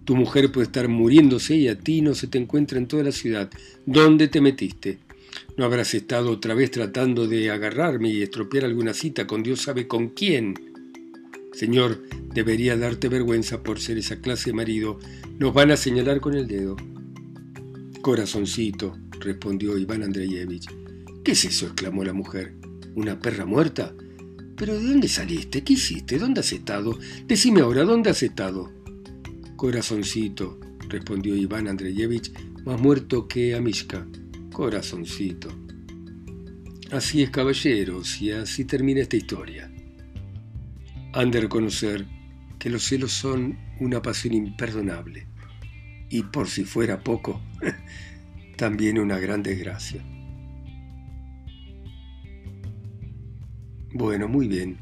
Tu 0.05 0.17
mujer 0.17 0.51
puede 0.51 0.67
estar 0.67 0.89
muriéndose 0.89 1.55
y 1.55 1.69
a 1.69 1.79
ti 1.79 2.03
no 2.03 2.17
se 2.17 2.27
te 2.27 2.39
encuentra 2.39 2.79
en 2.79 2.89
toda 2.89 3.05
la 3.05 3.13
ciudad. 3.13 3.49
¿Dónde 3.87 4.27
te 4.27 4.41
metiste? 4.41 4.99
¿No 5.57 5.65
habrás 5.65 5.95
estado 5.95 6.31
otra 6.31 6.55
vez 6.55 6.71
tratando 6.71 7.27
de 7.27 7.51
agarrarme 7.51 8.11
y 8.11 8.23
estropear 8.23 8.65
alguna 8.65 8.95
cita 8.95 9.27
con 9.27 9.43
Dios 9.43 9.63
sabe 9.63 9.87
con 9.87 10.09
quién? 10.09 10.55
Señor, 11.53 12.03
debería 12.33 12.77
darte 12.77 13.09
vergüenza 13.09 13.63
por 13.63 13.81
ser 13.81 13.99
esa 13.99 14.21
clase 14.21 14.51
de 14.51 14.57
marido. 14.57 14.99
Nos 15.39 15.53
van 15.53 15.71
a 15.71 15.77
señalar 15.77 16.21
con 16.21 16.35
el 16.35 16.47
dedo. 16.47 16.77
Corazoncito, 18.01 18.97
respondió 19.19 19.77
Iván 19.77 20.03
Andreyevich. 20.03 20.67
¿Qué 21.25 21.33
es 21.33 21.45
eso? 21.45 21.67
exclamó 21.67 22.05
la 22.05 22.13
mujer. 22.13 22.55
¿Una 22.95 23.19
perra 23.21 23.45
muerta? 23.45 23.95
¿Pero 24.57 24.79
de 24.79 24.87
dónde 24.87 25.09
saliste? 25.09 25.63
¿Qué 25.63 25.75
hiciste? 25.75 26.19
¿Dónde 26.19 26.41
has 26.41 26.53
estado? 26.53 26.99
Decime 27.27 27.61
ahora, 27.61 27.85
¿dónde 27.85 28.11
has 28.11 28.23
estado? 28.23 28.71
Corazoncito, 29.57 30.59
respondió 30.89 31.35
Iván 31.37 31.69
Andreyevich, 31.69 32.33
más 32.65 32.81
muerto 32.81 33.29
que 33.29 33.55
Amishka. 33.55 34.07
Corazoncito. 34.61 35.49
Así 36.93 37.23
es, 37.23 37.31
caballeros, 37.31 38.21
y 38.21 38.31
así 38.33 38.67
termina 38.67 39.01
esta 39.01 39.17
historia. 39.17 39.73
Han 41.15 41.31
de 41.31 41.41
reconocer 41.41 42.07
que 42.59 42.69
los 42.69 42.83
celos 42.83 43.11
son 43.11 43.59
una 43.81 44.03
pasión 44.03 44.35
imperdonable, 44.35 45.27
y 46.11 46.25
por 46.25 46.47
si 46.47 46.65
fuera 46.65 47.03
poco, 47.03 47.41
también 48.59 48.99
una 48.99 49.19
gran 49.19 49.43
desgracia. 49.43 50.05
Bueno, 53.95 54.29
muy 54.29 54.47
bien. 54.47 54.77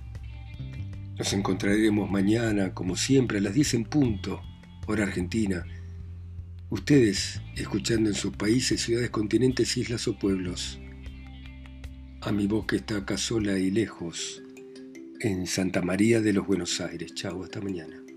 Nos 1.17 1.33
encontraremos 1.35 2.11
mañana, 2.11 2.75
como 2.75 2.97
siempre, 2.97 3.39
a 3.39 3.43
las 3.43 3.55
10 3.55 3.75
en 3.75 3.85
punto, 3.85 4.43
hora 4.89 5.05
argentina 5.05 5.65
Ustedes, 6.71 7.41
escuchando 7.57 8.11
en 8.11 8.15
sus 8.15 8.37
países, 8.37 8.83
ciudades, 8.83 9.09
continentes, 9.09 9.75
islas 9.79 10.07
o 10.07 10.19
pueblos, 10.19 10.79
a 12.21 12.31
mi 12.31 12.47
voz 12.47 12.67
que 12.67 12.77
está 12.77 12.99
acá 12.99 13.17
sola 13.17 13.59
y 13.59 13.71
lejos, 13.71 14.43
en 15.21 15.47
Santa 15.47 15.81
María 15.81 16.21
de 16.21 16.35
los 16.35 16.47
Buenos 16.47 16.83
Aires. 16.83 17.15
Chau, 17.15 17.43
hasta 17.43 17.63
mañana. 17.63 18.08